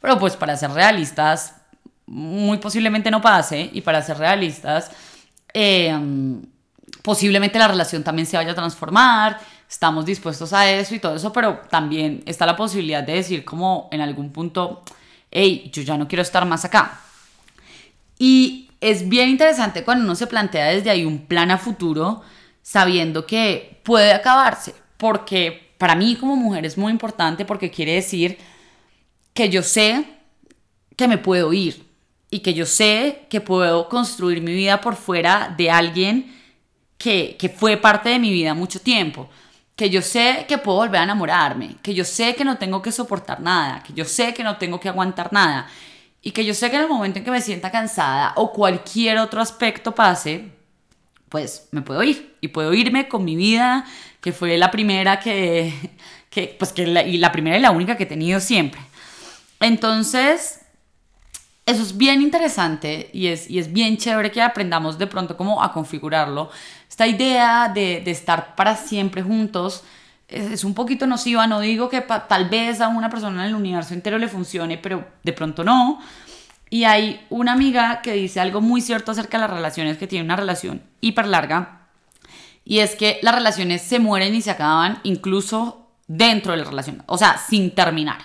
pero 0.00 0.18
pues 0.18 0.36
para 0.36 0.56
ser 0.56 0.70
realistas, 0.72 1.56
muy 2.06 2.58
posiblemente 2.58 3.10
no 3.10 3.20
pase 3.20 3.70
y 3.72 3.80
para 3.80 4.02
ser 4.02 4.18
realistas, 4.18 4.90
eh, 5.54 5.96
posiblemente 7.02 7.58
la 7.58 7.68
relación 7.68 8.02
también 8.02 8.26
se 8.26 8.36
vaya 8.36 8.52
a 8.52 8.56
transformar 8.56 9.38
estamos 9.72 10.04
dispuestos 10.04 10.52
a 10.52 10.70
eso 10.70 10.94
y 10.94 10.98
todo 10.98 11.16
eso, 11.16 11.32
pero 11.32 11.62
también 11.70 12.22
está 12.26 12.44
la 12.44 12.56
posibilidad 12.56 13.02
de 13.02 13.14
decir 13.14 13.42
como 13.42 13.88
en 13.90 14.02
algún 14.02 14.30
punto, 14.30 14.82
hey, 15.30 15.70
yo 15.72 15.82
ya 15.82 15.96
no 15.96 16.06
quiero 16.06 16.20
estar 16.20 16.44
más 16.44 16.66
acá. 16.66 17.00
Y 18.24 18.70
es 18.80 19.08
bien 19.08 19.30
interesante 19.30 19.82
cuando 19.82 20.04
uno 20.04 20.14
se 20.14 20.28
plantea 20.28 20.66
desde 20.66 20.90
ahí 20.90 21.04
un 21.04 21.26
plan 21.26 21.50
a 21.50 21.58
futuro, 21.58 22.22
sabiendo 22.62 23.26
que 23.26 23.80
puede 23.82 24.12
acabarse, 24.12 24.76
porque 24.96 25.74
para 25.76 25.96
mí 25.96 26.14
como 26.14 26.36
mujer 26.36 26.64
es 26.64 26.78
muy 26.78 26.92
importante 26.92 27.44
porque 27.44 27.72
quiere 27.72 27.94
decir 27.94 28.38
que 29.34 29.48
yo 29.48 29.64
sé 29.64 30.04
que 30.94 31.08
me 31.08 31.18
puedo 31.18 31.52
ir 31.52 31.84
y 32.30 32.38
que 32.38 32.54
yo 32.54 32.64
sé 32.64 33.26
que 33.28 33.40
puedo 33.40 33.88
construir 33.88 34.40
mi 34.40 34.54
vida 34.54 34.80
por 34.80 34.94
fuera 34.94 35.52
de 35.58 35.72
alguien 35.72 36.32
que, 36.98 37.36
que 37.36 37.48
fue 37.48 37.76
parte 37.76 38.10
de 38.10 38.20
mi 38.20 38.30
vida 38.30 38.54
mucho 38.54 38.78
tiempo 38.78 39.28
que 39.74 39.90
yo 39.90 40.00
sé 40.00 40.44
que 40.46 40.58
puedo 40.58 40.78
volver 40.78 41.00
a 41.00 41.04
enamorarme, 41.04 41.76
que 41.82 41.92
yo 41.92 42.04
sé 42.04 42.36
que 42.36 42.44
no 42.44 42.56
tengo 42.56 42.82
que 42.82 42.92
soportar 42.92 43.40
nada, 43.40 43.82
que 43.82 43.92
yo 43.94 44.04
sé 44.04 44.32
que 44.32 44.44
no 44.44 44.58
tengo 44.58 44.78
que 44.78 44.90
aguantar 44.90 45.32
nada 45.32 45.66
y 46.22 46.30
que 46.30 46.44
yo 46.44 46.54
sé 46.54 46.70
que 46.70 46.76
en 46.76 46.82
el 46.82 46.88
momento 46.88 47.18
en 47.18 47.24
que 47.24 47.30
me 47.32 47.40
sienta 47.40 47.72
cansada 47.72 48.32
o 48.36 48.52
cualquier 48.52 49.18
otro 49.18 49.40
aspecto 49.40 49.92
pase, 49.92 50.50
pues 51.28 51.68
me 51.72 51.82
puedo 51.82 52.02
ir 52.04 52.36
y 52.40 52.48
puedo 52.48 52.72
irme 52.72 53.08
con 53.08 53.24
mi 53.24 53.34
vida, 53.34 53.84
que 54.20 54.32
fue 54.32 54.56
la 54.56 54.70
primera 54.70 55.18
que, 55.18 55.74
que 56.30 56.54
pues 56.58 56.72
que 56.72 56.86
la, 56.86 57.02
y 57.02 57.18
la 57.18 57.32
primera 57.32 57.58
y 57.58 57.60
la 57.60 57.72
única 57.72 57.96
que 57.96 58.04
he 58.04 58.06
tenido 58.06 58.38
siempre. 58.38 58.80
Entonces, 59.58 60.60
eso 61.66 61.82
es 61.82 61.96
bien 61.96 62.22
interesante 62.22 63.10
y 63.12 63.26
es, 63.26 63.50
y 63.50 63.58
es 63.58 63.72
bien 63.72 63.96
chévere 63.96 64.30
que 64.30 64.42
aprendamos 64.42 64.98
de 64.98 65.08
pronto 65.08 65.36
cómo 65.36 65.62
a 65.62 65.72
configurarlo 65.72 66.50
esta 66.88 67.06
idea 67.06 67.68
de, 67.68 68.00
de 68.04 68.10
estar 68.12 68.54
para 68.54 68.76
siempre 68.76 69.22
juntos 69.22 69.82
es, 70.32 70.64
un 70.64 70.74
poquito 70.74 71.06
nociva. 71.06 71.46
No 71.46 71.60
digo 71.60 71.88
que 71.88 72.00
tal 72.00 72.48
vez 72.48 72.80
a 72.80 72.88
una 72.88 73.10
persona 73.10 73.42
en 73.42 73.50
el 73.50 73.54
universo 73.54 73.94
entero 73.94 74.18
le 74.18 74.28
funcione, 74.28 74.78
pero 74.78 75.06
de 75.22 75.32
pronto 75.32 75.64
no. 75.64 76.00
Y 76.70 76.84
hay 76.84 77.26
una 77.28 77.52
amiga 77.52 78.00
que 78.02 78.14
dice 78.14 78.40
algo 78.40 78.60
muy 78.60 78.80
cierto 78.80 79.12
acerca 79.12 79.36
de 79.36 79.42
las 79.42 79.50
relaciones, 79.50 79.98
que 79.98 80.06
tiene 80.06 80.24
una 80.24 80.36
relación 80.36 80.82
hiper 81.00 81.26
larga. 81.26 81.88
Y 82.64 82.78
es 82.78 82.94
que 82.94 83.18
las 83.22 83.34
relaciones 83.34 83.82
se 83.82 83.98
mueren 83.98 84.34
y 84.34 84.40
se 84.40 84.50
acaban 84.50 85.00
incluso 85.02 85.90
dentro 86.06 86.52
de 86.52 86.58
la 86.58 86.64
relación, 86.64 87.02
o 87.06 87.18
sea, 87.18 87.38
sin 87.38 87.74
terminar. 87.74 88.18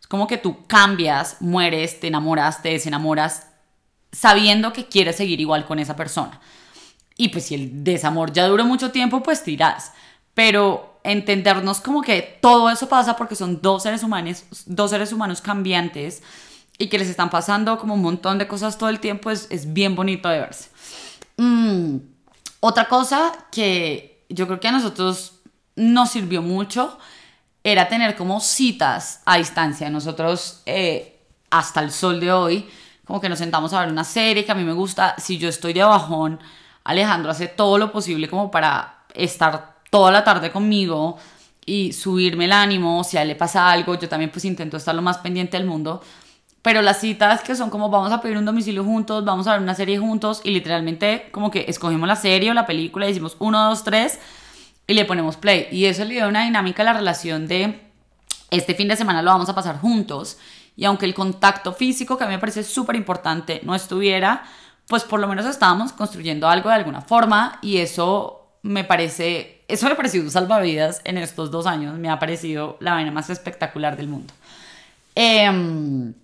Es 0.00 0.06
como 0.06 0.26
que 0.26 0.38
tú 0.38 0.66
cambias, 0.66 1.36
mueres, 1.40 2.00
te 2.00 2.06
enamoras, 2.06 2.62
te 2.62 2.70
desenamoras, 2.70 3.48
sabiendo 4.12 4.72
que 4.72 4.86
quieres 4.86 5.16
seguir 5.16 5.40
igual 5.40 5.66
con 5.66 5.78
esa 5.78 5.96
persona. 5.96 6.40
Y 7.16 7.28
pues 7.28 7.46
si 7.46 7.54
el 7.54 7.84
desamor 7.84 8.32
ya 8.32 8.46
duró 8.46 8.64
mucho 8.64 8.90
tiempo, 8.90 9.22
pues 9.22 9.42
tirás. 9.42 9.92
Pero 10.34 10.89
entendernos 11.04 11.80
como 11.80 12.02
que 12.02 12.38
todo 12.40 12.70
eso 12.70 12.88
pasa 12.88 13.16
porque 13.16 13.34
son 13.34 13.60
dos 13.62 13.82
seres 13.82 14.02
humanos, 14.02 14.44
dos 14.66 14.90
seres 14.90 15.12
humanos 15.12 15.40
cambiantes 15.40 16.22
y 16.78 16.88
que 16.88 16.98
les 16.98 17.08
están 17.08 17.30
pasando 17.30 17.78
como 17.78 17.94
un 17.94 18.02
montón 18.02 18.38
de 18.38 18.48
cosas 18.48 18.78
todo 18.78 18.88
el 18.88 19.00
tiempo 19.00 19.30
es, 19.30 19.46
es 19.50 19.72
bien 19.72 19.94
bonito 19.94 20.28
de 20.28 20.40
verse. 20.40 20.70
Mm, 21.36 21.96
otra 22.60 22.88
cosa 22.88 23.32
que 23.50 24.24
yo 24.28 24.46
creo 24.46 24.60
que 24.60 24.68
a 24.68 24.72
nosotros 24.72 25.40
nos 25.76 26.10
sirvió 26.10 26.42
mucho 26.42 26.98
era 27.64 27.88
tener 27.88 28.16
como 28.16 28.40
citas 28.40 29.22
a 29.24 29.36
distancia. 29.36 29.90
Nosotros 29.90 30.62
eh, 30.66 31.20
hasta 31.50 31.80
el 31.80 31.90
sol 31.90 32.20
de 32.20 32.32
hoy 32.32 32.68
como 33.04 33.20
que 33.20 33.28
nos 33.28 33.38
sentamos 33.38 33.72
a 33.72 33.80
ver 33.80 33.88
una 33.88 34.04
serie 34.04 34.44
que 34.44 34.52
a 34.52 34.54
mí 34.54 34.62
me 34.64 34.72
gusta. 34.72 35.16
Si 35.18 35.36
yo 35.36 35.48
estoy 35.48 35.72
de 35.72 35.82
bajón, 35.82 36.38
Alejandro 36.84 37.30
hace 37.30 37.48
todo 37.48 37.76
lo 37.76 37.90
posible 37.90 38.28
como 38.28 38.50
para 38.50 39.04
estar 39.14 39.79
toda 39.90 40.10
la 40.10 40.24
tarde 40.24 40.50
conmigo 40.50 41.18
y 41.66 41.92
subirme 41.92 42.46
el 42.46 42.52
ánimo, 42.52 43.04
si 43.04 43.16
a 43.16 43.22
él 43.22 43.28
le 43.28 43.36
pasa 43.36 43.70
algo, 43.70 43.98
yo 43.98 44.08
también 44.08 44.30
pues 44.30 44.44
intento 44.44 44.76
estar 44.76 44.94
lo 44.94 45.02
más 45.02 45.18
pendiente 45.18 45.56
del 45.56 45.66
mundo, 45.66 46.02
pero 46.62 46.82
las 46.82 47.00
citas 47.00 47.42
que 47.42 47.54
son 47.54 47.70
como 47.70 47.90
vamos 47.90 48.12
a 48.12 48.20
pedir 48.20 48.36
un 48.36 48.44
domicilio 48.44 48.84
juntos, 48.84 49.24
vamos 49.24 49.46
a 49.46 49.52
ver 49.52 49.62
una 49.62 49.74
serie 49.74 49.98
juntos 49.98 50.40
y 50.44 50.50
literalmente 50.50 51.28
como 51.32 51.50
que 51.50 51.64
escogemos 51.68 52.08
la 52.08 52.16
serie 52.16 52.50
o 52.50 52.54
la 52.54 52.66
película 52.66 53.06
y 53.06 53.08
decimos 53.08 53.36
uno, 53.38 53.68
dos, 53.68 53.84
tres 53.84 54.18
y 54.86 54.94
le 54.94 55.04
ponemos 55.04 55.36
play. 55.36 55.68
Y 55.70 55.86
eso 55.86 56.04
le 56.04 56.14
dio 56.14 56.28
una 56.28 56.44
dinámica 56.44 56.82
a 56.82 56.86
la 56.86 56.92
relación 56.92 57.46
de 57.46 57.90
este 58.50 58.74
fin 58.74 58.88
de 58.88 58.96
semana 58.96 59.22
lo 59.22 59.30
vamos 59.30 59.48
a 59.48 59.54
pasar 59.54 59.78
juntos. 59.78 60.38
Y 60.76 60.84
aunque 60.84 61.06
el 61.06 61.14
contacto 61.14 61.72
físico, 61.72 62.16
que 62.16 62.24
a 62.24 62.26
mí 62.26 62.34
me 62.34 62.38
parece 62.38 62.64
súper 62.64 62.96
importante, 62.96 63.60
no 63.64 63.74
estuviera, 63.74 64.44
pues 64.86 65.04
por 65.04 65.20
lo 65.20 65.28
menos 65.28 65.46
estábamos 65.46 65.92
construyendo 65.92 66.48
algo 66.48 66.68
de 66.68 66.76
alguna 66.76 67.00
forma 67.00 67.58
y 67.62 67.78
eso 67.78 68.58
me 68.62 68.84
parece, 68.84 69.59
eso 69.70 69.86
me 69.86 69.92
ha 69.92 69.96
parecido 69.96 70.28
salvavidas 70.30 71.00
en 71.04 71.18
estos 71.18 71.50
dos 71.50 71.66
años, 71.66 71.98
me 71.98 72.10
ha 72.10 72.18
parecido 72.18 72.76
la 72.80 72.92
vaina 72.92 73.10
más 73.10 73.30
espectacular 73.30 73.96
del 73.96 74.08
mundo. 74.08 74.32
Em, 75.14 76.14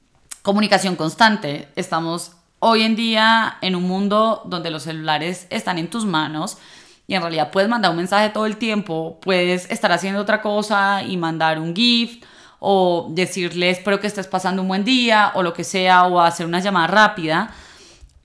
comunicación 0.42 0.96
constante. 0.96 1.68
Estamos 1.76 2.32
hoy 2.60 2.82
en 2.82 2.96
día 2.96 3.58
en 3.60 3.76
un 3.76 3.82
mundo 3.84 4.42
donde 4.46 4.70
los 4.70 4.84
celulares 4.84 5.46
están 5.50 5.78
en 5.78 5.90
tus 5.90 6.04
manos 6.04 6.58
y 7.06 7.14
en 7.14 7.22
realidad 7.22 7.50
puedes 7.50 7.68
mandar 7.68 7.90
un 7.90 7.98
mensaje 7.98 8.30
todo 8.30 8.46
el 8.46 8.56
tiempo, 8.56 9.18
puedes 9.22 9.70
estar 9.70 9.92
haciendo 9.92 10.20
otra 10.20 10.42
cosa 10.42 11.02
y 11.02 11.16
mandar 11.16 11.58
un 11.58 11.74
gift 11.74 12.24
o 12.58 13.08
decirle 13.10 13.70
espero 13.70 14.00
que 14.00 14.06
estés 14.06 14.26
pasando 14.26 14.62
un 14.62 14.68
buen 14.68 14.84
día 14.84 15.32
o 15.34 15.42
lo 15.42 15.52
que 15.52 15.64
sea 15.64 16.04
o 16.04 16.20
hacer 16.20 16.46
una 16.46 16.60
llamada 16.60 16.86
rápida. 16.86 17.50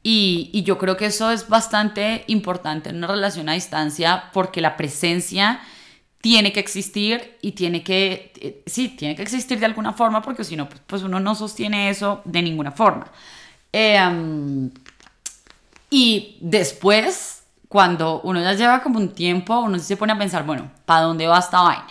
Y, 0.03 0.49
y 0.53 0.63
yo 0.63 0.77
creo 0.77 0.97
que 0.97 1.05
eso 1.05 1.31
es 1.31 1.47
bastante 1.47 2.23
importante 2.27 2.89
en 2.89 2.97
una 2.97 3.07
relación 3.07 3.49
a 3.49 3.53
distancia 3.53 4.29
porque 4.33 4.61
la 4.61 4.75
presencia 4.75 5.61
tiene 6.21 6.53
que 6.53 6.59
existir 6.59 7.37
y 7.41 7.51
tiene 7.51 7.83
que, 7.83 8.31
eh, 8.39 8.63
sí, 8.67 8.89
tiene 8.89 9.15
que 9.15 9.23
existir 9.23 9.59
de 9.59 9.65
alguna 9.65 9.93
forma 9.93 10.21
porque 10.21 10.43
si 10.43 10.55
no, 10.55 10.69
pues, 10.69 10.81
pues 10.85 11.03
uno 11.03 11.19
no 11.19 11.35
sostiene 11.35 11.89
eso 11.89 12.21
de 12.25 12.41
ninguna 12.43 12.71
forma. 12.71 13.07
Em, 13.71 14.69
y 15.89 16.37
después, 16.41 17.43
cuando 17.67 18.21
uno 18.21 18.41
ya 18.41 18.53
lleva 18.53 18.83
como 18.83 18.99
un 18.99 19.13
tiempo, 19.13 19.59
uno 19.59 19.79
se 19.79 19.97
pone 19.97 20.13
a 20.13 20.17
pensar, 20.17 20.45
bueno, 20.45 20.71
¿para 20.85 21.01
dónde 21.01 21.27
va 21.27 21.39
esta 21.39 21.61
vaina? 21.61 21.87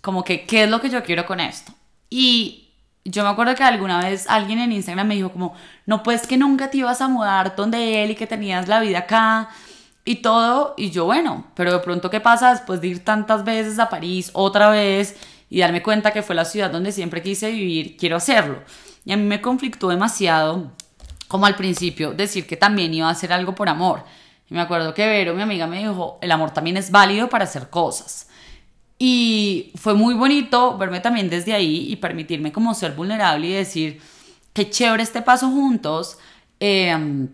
Como 0.00 0.24
que, 0.24 0.44
¿qué 0.46 0.64
es 0.64 0.70
lo 0.70 0.80
que 0.80 0.90
yo 0.90 1.02
quiero 1.04 1.26
con 1.26 1.38
esto? 1.38 1.72
Y 2.08 2.61
yo 3.04 3.24
me 3.24 3.30
acuerdo 3.30 3.54
que 3.54 3.64
alguna 3.64 4.04
vez 4.04 4.26
alguien 4.28 4.60
en 4.60 4.72
Instagram 4.72 5.08
me 5.08 5.14
dijo 5.14 5.32
como, 5.32 5.54
no, 5.86 6.02
pues 6.02 6.26
que 6.26 6.36
nunca 6.36 6.70
te 6.70 6.78
ibas 6.78 7.00
a 7.00 7.08
mudar 7.08 7.56
donde 7.56 8.04
él 8.04 8.12
y 8.12 8.14
que 8.14 8.26
tenías 8.26 8.68
la 8.68 8.80
vida 8.80 9.00
acá 9.00 9.48
y 10.04 10.16
todo, 10.16 10.74
y 10.76 10.90
yo, 10.90 11.04
bueno, 11.04 11.46
pero 11.54 11.72
de 11.72 11.78
pronto, 11.78 12.10
¿qué 12.10 12.20
pasa 12.20 12.50
después 12.50 12.80
de 12.80 12.88
ir 12.88 13.04
tantas 13.04 13.44
veces 13.44 13.78
a 13.78 13.88
París 13.88 14.30
otra 14.32 14.68
vez 14.70 15.16
y 15.48 15.60
darme 15.60 15.82
cuenta 15.82 16.12
que 16.12 16.22
fue 16.22 16.34
la 16.34 16.44
ciudad 16.44 16.70
donde 16.70 16.90
siempre 16.92 17.22
quise 17.22 17.50
vivir? 17.52 17.96
Quiero 17.96 18.16
hacerlo. 18.16 18.62
Y 19.04 19.12
a 19.12 19.16
mí 19.16 19.22
me 19.22 19.40
conflictó 19.40 19.88
demasiado, 19.88 20.72
como 21.28 21.46
al 21.46 21.54
principio, 21.54 22.12
decir 22.12 22.46
que 22.46 22.56
también 22.56 22.92
iba 22.94 23.08
a 23.08 23.12
hacer 23.12 23.32
algo 23.32 23.54
por 23.54 23.68
amor. 23.68 24.04
Y 24.50 24.54
me 24.54 24.60
acuerdo 24.60 24.92
que 24.92 25.06
Vero, 25.06 25.34
mi 25.34 25.42
amiga, 25.42 25.66
me 25.66 25.78
dijo, 25.78 26.18
el 26.20 26.32
amor 26.32 26.50
también 26.50 26.76
es 26.76 26.90
válido 26.90 27.28
para 27.28 27.44
hacer 27.44 27.70
cosas. 27.70 28.28
Y 29.04 29.72
fue 29.74 29.94
muy 29.94 30.14
bonito 30.14 30.78
verme 30.78 31.00
también 31.00 31.28
desde 31.28 31.52
ahí 31.52 31.86
y 31.90 31.96
permitirme 31.96 32.52
como 32.52 32.72
ser 32.72 32.92
vulnerable 32.92 33.48
y 33.48 33.52
decir, 33.52 34.00
qué 34.52 34.70
chévere 34.70 35.02
este 35.02 35.22
paso 35.22 35.50
juntos. 35.50 36.18
Eh, 36.60 37.26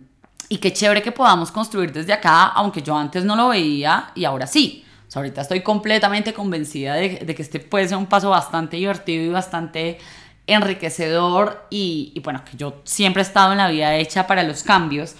y 0.48 0.56
qué 0.56 0.72
chévere 0.72 1.02
que 1.02 1.12
podamos 1.12 1.52
construir 1.52 1.92
desde 1.92 2.14
acá, 2.14 2.46
aunque 2.46 2.80
yo 2.80 2.96
antes 2.96 3.22
no 3.22 3.36
lo 3.36 3.48
veía 3.48 4.12
y 4.14 4.24
ahora 4.24 4.46
sí. 4.46 4.82
O 5.06 5.10
sea, 5.10 5.20
ahorita 5.20 5.42
estoy 5.42 5.60
completamente 5.60 6.32
convencida 6.32 6.94
de, 6.94 7.18
que 7.18 7.42
este 7.42 7.60
puede 7.60 7.86
ser 7.86 7.98
un 7.98 8.06
paso 8.06 8.30
bastante 8.30 8.78
divertido 8.78 9.24
y 9.24 9.28
bastante 9.28 9.98
enriquecedor 10.46 11.66
y, 11.68 12.12
y, 12.14 12.20
bueno, 12.20 12.44
que 12.50 12.56
yo 12.56 12.80
siempre 12.84 13.20
he 13.20 13.26
estado 13.26 13.52
en 13.52 13.58
la 13.58 13.68
vida 13.68 13.94
hecha 13.96 14.26
para 14.26 14.42
los 14.42 14.62
cambios. 14.62 15.16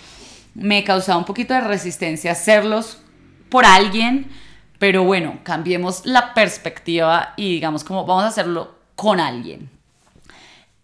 Me 0.55 0.83
causado 0.83 1.19
un 1.19 1.27
poquito 1.27 1.53
de 1.53 1.61
resistencia 1.61 2.33
hacerlos 2.33 3.03
por 3.51 3.67
alguien, 3.67 4.31
pero 4.79 5.05
bueno, 5.05 5.41
cambiemos 5.43 6.07
la 6.07 6.35
perspectiva 6.35 7.35
y 7.37 7.53
digamos 7.53 7.85
como 7.85 8.07
vamos 8.07 8.25
a 8.25 8.29
hacerlo 8.29 8.75
con 8.95 9.21
alguien. 9.21 9.71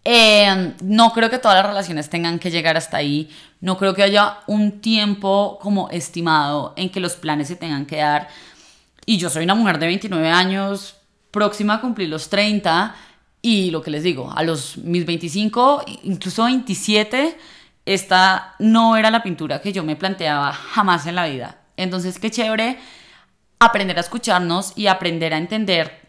Eh, 0.07 0.73
no 0.83 1.11
creo 1.13 1.31
que 1.31 1.39
todas 1.39 1.57
las 1.57 1.65
relaciones 1.65 2.09
tengan 2.09 2.37
que 2.37 2.51
llegar 2.51 2.77
hasta 2.77 2.97
ahí. 2.97 3.29
No 3.59 3.77
creo 3.77 3.95
que 3.95 4.03
haya 4.03 4.37
un 4.45 4.79
tiempo 4.79 5.57
como 5.61 5.89
estimado 5.89 6.73
en 6.77 6.91
que 6.91 6.99
los 6.99 7.15
planes 7.15 7.47
se 7.47 7.55
tengan 7.55 7.87
que 7.87 7.97
dar. 7.97 8.27
Y 9.07 9.17
yo 9.17 9.29
soy 9.29 9.45
una 9.45 9.55
mujer 9.55 9.79
de 9.79 9.87
29 9.87 10.29
años, 10.29 10.97
próxima 11.31 11.75
a 11.75 11.81
cumplir 11.81 12.09
los 12.09 12.29
30. 12.29 12.95
Y 13.41 13.71
lo 13.71 13.81
que 13.81 13.91
les 13.91 14.03
digo, 14.03 14.31
a 14.35 14.43
los 14.43 14.77
mis 14.77 15.05
25, 15.05 15.83
incluso 16.03 16.45
27, 16.45 17.37
esta 17.85 18.55
no 18.59 18.97
era 18.97 19.09
la 19.09 19.23
pintura 19.23 19.61
que 19.61 19.73
yo 19.73 19.83
me 19.83 19.95
planteaba 19.95 20.53
jamás 20.53 21.07
en 21.07 21.15
la 21.15 21.27
vida. 21.27 21.57
Entonces, 21.77 22.19
qué 22.19 22.29
chévere 22.29 22.77
aprender 23.65 23.97
a 23.97 24.01
escucharnos 24.01 24.73
y 24.75 24.87
aprender 24.87 25.33
a 25.33 25.37
entender 25.37 26.05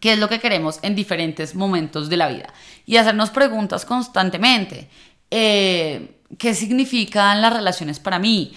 qué 0.00 0.12
es 0.12 0.18
lo 0.18 0.28
que 0.28 0.40
queremos 0.40 0.78
en 0.82 0.94
diferentes 0.94 1.54
momentos 1.54 2.08
de 2.08 2.16
la 2.16 2.28
vida 2.28 2.52
y 2.84 2.96
hacernos 2.96 3.30
preguntas 3.30 3.84
constantemente. 3.84 4.88
Eh, 5.30 6.20
¿Qué 6.38 6.54
significan 6.54 7.40
las 7.40 7.52
relaciones 7.52 8.00
para 8.00 8.18
mí? 8.18 8.54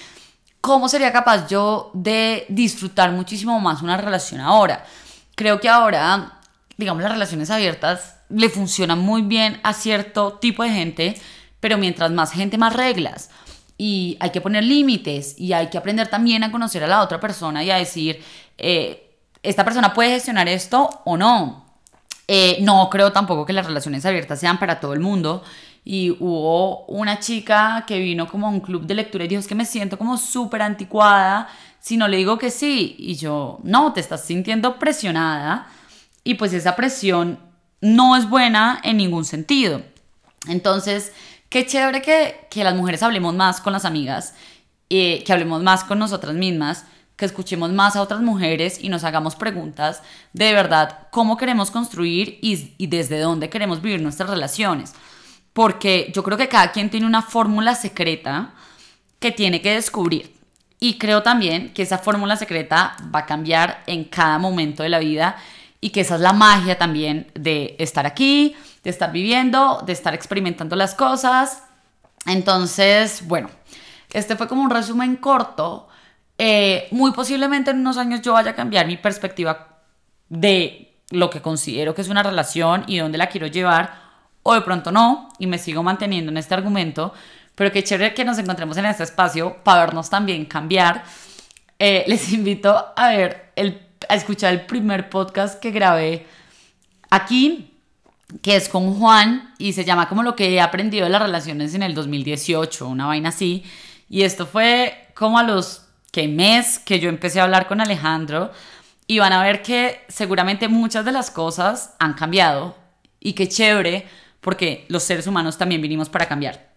¿Cómo 0.61 0.89
sería 0.89 1.13
capaz 1.13 1.47
yo 1.47 1.91
de 1.93 2.45
disfrutar 2.49 3.11
muchísimo 3.11 3.59
más 3.59 3.81
una 3.81 3.95
relación 3.95 4.41
ahora? 4.41 4.85
Creo 5.35 5.59
que 5.59 5.69
ahora, 5.69 6.39
digamos, 6.77 7.03
las 7.03 7.11
relaciones 7.11 7.49
abiertas 7.49 8.17
le 8.29 8.49
funcionan 8.49 8.99
muy 8.99 9.21
bien 9.21 9.59
a 9.63 9.73
cierto 9.73 10.33
tipo 10.33 10.63
de 10.63 10.69
gente, 10.69 11.21
pero 11.59 11.77
mientras 11.77 12.11
más 12.11 12.31
gente, 12.31 12.57
más 12.57 12.73
reglas. 12.73 13.29
Y 13.81 14.17
hay 14.19 14.31
que 14.31 14.41
poner 14.41 14.65
límites 14.65 15.39
y 15.39 15.53
hay 15.53 15.67
que 15.67 15.77
aprender 15.77 16.09
también 16.09 16.43
a 16.43 16.51
conocer 16.51 16.83
a 16.83 16.87
la 16.87 17.01
otra 17.01 17.17
persona 17.21 17.63
y 17.63 17.71
a 17.71 17.77
decir, 17.77 18.21
eh, 18.57 19.15
esta 19.41 19.63
persona 19.63 19.93
puede 19.93 20.11
gestionar 20.11 20.49
esto 20.49 20.89
o 21.05 21.15
no. 21.15 21.65
Eh, 22.27 22.57
no 22.61 22.89
creo 22.89 23.13
tampoco 23.13 23.45
que 23.45 23.53
las 23.53 23.65
relaciones 23.65 24.05
abiertas 24.05 24.41
sean 24.41 24.59
para 24.59 24.81
todo 24.81 24.91
el 24.91 24.99
mundo. 24.99 25.43
Y 25.85 26.11
hubo 26.19 26.85
una 26.87 27.21
chica 27.21 27.85
que 27.87 27.99
vino 27.99 28.27
como 28.27 28.47
a 28.47 28.49
un 28.49 28.59
club 28.59 28.85
de 28.85 28.95
lectura 28.95 29.23
y 29.23 29.29
dijo, 29.29 29.39
es 29.39 29.47
que 29.47 29.55
me 29.55 29.65
siento 29.65 29.97
como 29.97 30.17
súper 30.17 30.61
anticuada 30.61 31.47
si 31.79 31.95
no 31.95 32.09
le 32.09 32.17
digo 32.17 32.37
que 32.37 32.51
sí. 32.51 32.97
Y 32.99 33.15
yo, 33.15 33.59
no, 33.63 33.93
te 33.93 34.01
estás 34.01 34.25
sintiendo 34.25 34.77
presionada. 34.77 35.67
Y 36.25 36.33
pues 36.33 36.51
esa 36.51 36.75
presión 36.75 37.39
no 37.79 38.17
es 38.17 38.29
buena 38.29 38.81
en 38.83 38.97
ningún 38.97 39.23
sentido. 39.23 39.81
Entonces, 40.47 41.13
qué 41.49 41.65
chévere 41.65 42.01
que, 42.01 42.47
que 42.49 42.63
las 42.63 42.75
mujeres 42.75 43.03
hablemos 43.03 43.33
más 43.35 43.61
con 43.61 43.73
las 43.73 43.85
amigas, 43.85 44.33
eh, 44.89 45.23
que 45.25 45.33
hablemos 45.33 45.61
más 45.61 45.83
con 45.83 45.99
nosotras 45.99 46.35
mismas 46.35 46.85
que 47.19 47.25
escuchemos 47.25 47.71
más 47.71 47.97
a 47.97 48.01
otras 48.01 48.21
mujeres 48.21 48.79
y 48.81 48.87
nos 48.87 49.03
hagamos 49.03 49.35
preguntas 49.35 50.01
de 50.31 50.53
verdad 50.53 51.09
cómo 51.11 51.35
queremos 51.35 51.69
construir 51.69 52.39
y, 52.41 52.87
desde 52.87 53.19
dónde 53.19 53.49
queremos 53.49 53.81
vivir 53.81 54.01
nuestras 54.01 54.29
relaciones. 54.29 54.93
Porque 55.51 56.11
yo 56.15 56.23
creo 56.23 56.37
que 56.37 56.47
cada 56.47 56.71
quien 56.71 56.89
tiene 56.89 57.05
una 57.05 57.21
fórmula 57.21 57.75
secreta 57.75 58.53
que 59.19 59.31
tiene 59.31 59.61
que 59.61 59.73
descubrir. 59.73 60.33
Y 60.79 60.97
creo 60.97 61.21
también 61.21 61.73
que 61.73 61.81
esa 61.81 61.97
fórmula 61.97 62.37
secreta 62.37 62.95
va 63.13 63.19
a 63.19 63.25
cambiar 63.25 63.83
en 63.85 64.05
cada 64.05 64.37
momento 64.37 64.83
de 64.83 64.89
la 64.89 64.99
vida 64.99 65.35
y 65.81 65.91
que 65.91 66.01
esa 66.01 66.15
es 66.15 66.21
la 66.21 66.33
magia 66.33 66.77
también 66.77 67.31
de 67.35 67.75
estar 67.79 68.05
aquí, 68.05 68.55
de 68.83 68.89
estar 68.89 69.11
viviendo, 69.11 69.81
de 69.85 69.93
estar 69.93 70.13
experimentando 70.13 70.75
las 70.75 70.95
cosas. 70.95 71.63
Entonces, 72.25 73.25
bueno, 73.27 73.49
este 74.11 74.35
fue 74.35 74.47
como 74.47 74.63
un 74.63 74.69
resumen 74.69 75.15
corto 75.15 75.89
eh, 76.41 76.87
muy 76.91 77.11
posiblemente 77.11 77.71
en 77.71 77.79
unos 77.79 77.97
años 77.97 78.21
yo 78.21 78.31
vaya 78.31 78.51
a 78.51 78.55
cambiar 78.55 78.87
mi 78.87 78.95
perspectiva 78.95 79.81
de 80.29 80.95
lo 81.09 81.29
que 81.29 81.41
considero 81.41 81.93
que 81.93 82.01
es 82.01 82.07
una 82.07 82.23
relación 82.23 82.85
y 82.87 82.97
dónde 82.97 83.17
la 83.17 83.27
quiero 83.27 83.47
llevar, 83.47 83.93
o 84.41 84.53
de 84.53 84.61
pronto 84.61 84.89
no, 84.89 85.27
y 85.37 85.47
me 85.47 85.57
sigo 85.57 85.83
manteniendo 85.83 86.31
en 86.31 86.37
este 86.37 86.53
argumento, 86.53 87.13
pero 87.55 87.73
qué 87.73 87.83
chévere 87.83 88.13
que 88.13 88.23
nos 88.23 88.37
encontremos 88.37 88.77
en 88.77 88.85
este 88.85 89.03
espacio 89.03 89.57
para 89.65 89.81
vernos 89.81 90.09
también 90.09 90.45
cambiar. 90.45 91.03
Eh, 91.77 92.05
les 92.07 92.31
invito 92.33 92.93
a 92.95 93.09
ver, 93.09 93.51
el, 93.57 93.88
a 94.07 94.15
escuchar 94.15 94.53
el 94.53 94.65
primer 94.65 95.09
podcast 95.09 95.59
que 95.59 95.71
grabé 95.71 96.25
aquí, 97.09 97.73
que 98.41 98.55
es 98.55 98.69
con 98.69 98.93
Juan, 98.95 99.53
y 99.57 99.73
se 99.73 99.85
llama 99.85 100.07
como 100.07 100.23
lo 100.23 100.35
que 100.35 100.49
he 100.49 100.61
aprendido 100.61 101.05
de 101.05 101.09
las 101.09 101.21
relaciones 101.21 101.73
en 101.73 101.83
el 101.83 101.95
2018, 101.95 102.87
una 102.87 103.07
vaina 103.07 103.29
así, 103.29 103.63
y 104.09 104.23
esto 104.23 104.45
fue 104.45 105.09
como 105.15 105.37
a 105.37 105.43
los 105.43 105.85
que 106.11 106.27
mes 106.27 106.79
que 106.79 106.99
yo 106.99 107.09
empecé 107.09 107.39
a 107.39 107.43
hablar 107.43 107.67
con 107.67 107.81
Alejandro 107.81 108.51
y 109.05 109.19
van 109.19 109.33
a 109.33 109.43
ver 109.43 109.61
que 109.61 110.01
seguramente 110.07 110.67
muchas 110.67 111.05
de 111.05 111.11
las 111.11 111.31
cosas 111.31 111.95
han 111.99 112.13
cambiado 112.13 112.75
y 113.19 113.33
qué 113.33 113.47
chévere 113.47 114.07
porque 114.41 114.85
los 114.87 115.03
seres 115.03 115.27
humanos 115.27 115.57
también 115.57 115.81
vinimos 115.81 116.09
para 116.09 116.27
cambiar. 116.27 116.69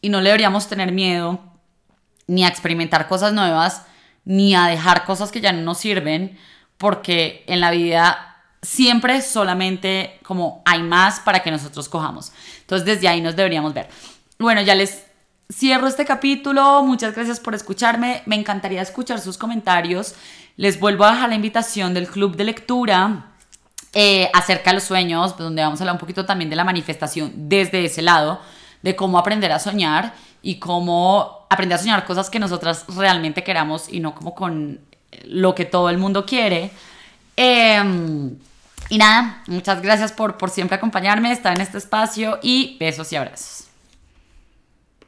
Y 0.00 0.08
no 0.08 0.20
deberíamos 0.20 0.68
tener 0.68 0.92
miedo 0.92 1.40
ni 2.26 2.44
a 2.44 2.48
experimentar 2.48 3.08
cosas 3.08 3.32
nuevas, 3.32 3.86
ni 4.24 4.54
a 4.54 4.66
dejar 4.66 5.04
cosas 5.04 5.30
que 5.30 5.40
ya 5.40 5.52
no 5.52 5.62
nos 5.62 5.78
sirven, 5.78 6.38
porque 6.78 7.44
en 7.46 7.60
la 7.60 7.70
vida 7.70 8.34
siempre 8.62 9.20
solamente 9.20 10.18
como 10.22 10.62
hay 10.64 10.82
más 10.82 11.20
para 11.20 11.42
que 11.42 11.50
nosotros 11.50 11.88
cojamos. 11.88 12.32
Entonces 12.60 12.86
desde 12.86 13.08
ahí 13.08 13.20
nos 13.20 13.36
deberíamos 13.36 13.74
ver. 13.74 13.88
Bueno, 14.38 14.62
ya 14.62 14.74
les 14.74 15.04
cierro 15.52 15.86
este 15.86 16.04
capítulo. 16.04 16.82
Muchas 16.82 17.14
gracias 17.14 17.40
por 17.40 17.54
escucharme. 17.54 18.22
Me 18.26 18.36
encantaría 18.36 18.82
escuchar 18.82 19.20
sus 19.20 19.38
comentarios. 19.38 20.14
Les 20.56 20.80
vuelvo 20.80 21.04
a 21.04 21.12
dejar 21.12 21.28
la 21.28 21.34
invitación 21.34 21.94
del 21.94 22.08
club 22.08 22.36
de 22.36 22.44
lectura 22.44 23.32
eh, 23.92 24.30
acerca 24.32 24.70
de 24.70 24.74
los 24.74 24.84
sueños, 24.84 25.36
donde 25.36 25.62
vamos 25.62 25.80
a 25.80 25.84
hablar 25.84 25.94
un 25.94 26.00
poquito 26.00 26.24
también 26.26 26.50
de 26.50 26.56
la 26.56 26.64
manifestación 26.64 27.32
desde 27.48 27.84
ese 27.84 28.02
lado, 28.02 28.40
de 28.82 28.96
cómo 28.96 29.18
aprender 29.18 29.52
a 29.52 29.58
soñar 29.58 30.14
y 30.42 30.58
cómo 30.58 31.43
aprender 31.54 31.76
a 31.76 31.82
soñar 31.82 32.04
cosas 32.04 32.30
que 32.30 32.38
nosotras 32.38 32.84
realmente 32.88 33.42
queramos 33.42 33.88
y 33.88 34.00
no 34.00 34.14
como 34.14 34.34
con 34.34 34.80
lo 35.24 35.54
que 35.54 35.64
todo 35.64 35.90
el 35.90 35.98
mundo 35.98 36.26
quiere. 36.26 36.70
Em, 37.36 38.36
y 38.88 38.98
nada, 38.98 39.42
muchas 39.46 39.82
gracias 39.82 40.12
por, 40.12 40.36
por 40.36 40.50
siempre 40.50 40.76
acompañarme, 40.76 41.32
estar 41.32 41.54
en 41.54 41.62
este 41.62 41.78
espacio 41.78 42.38
y 42.42 42.76
besos 42.78 43.12
y 43.12 43.16
abrazos. 43.16 43.63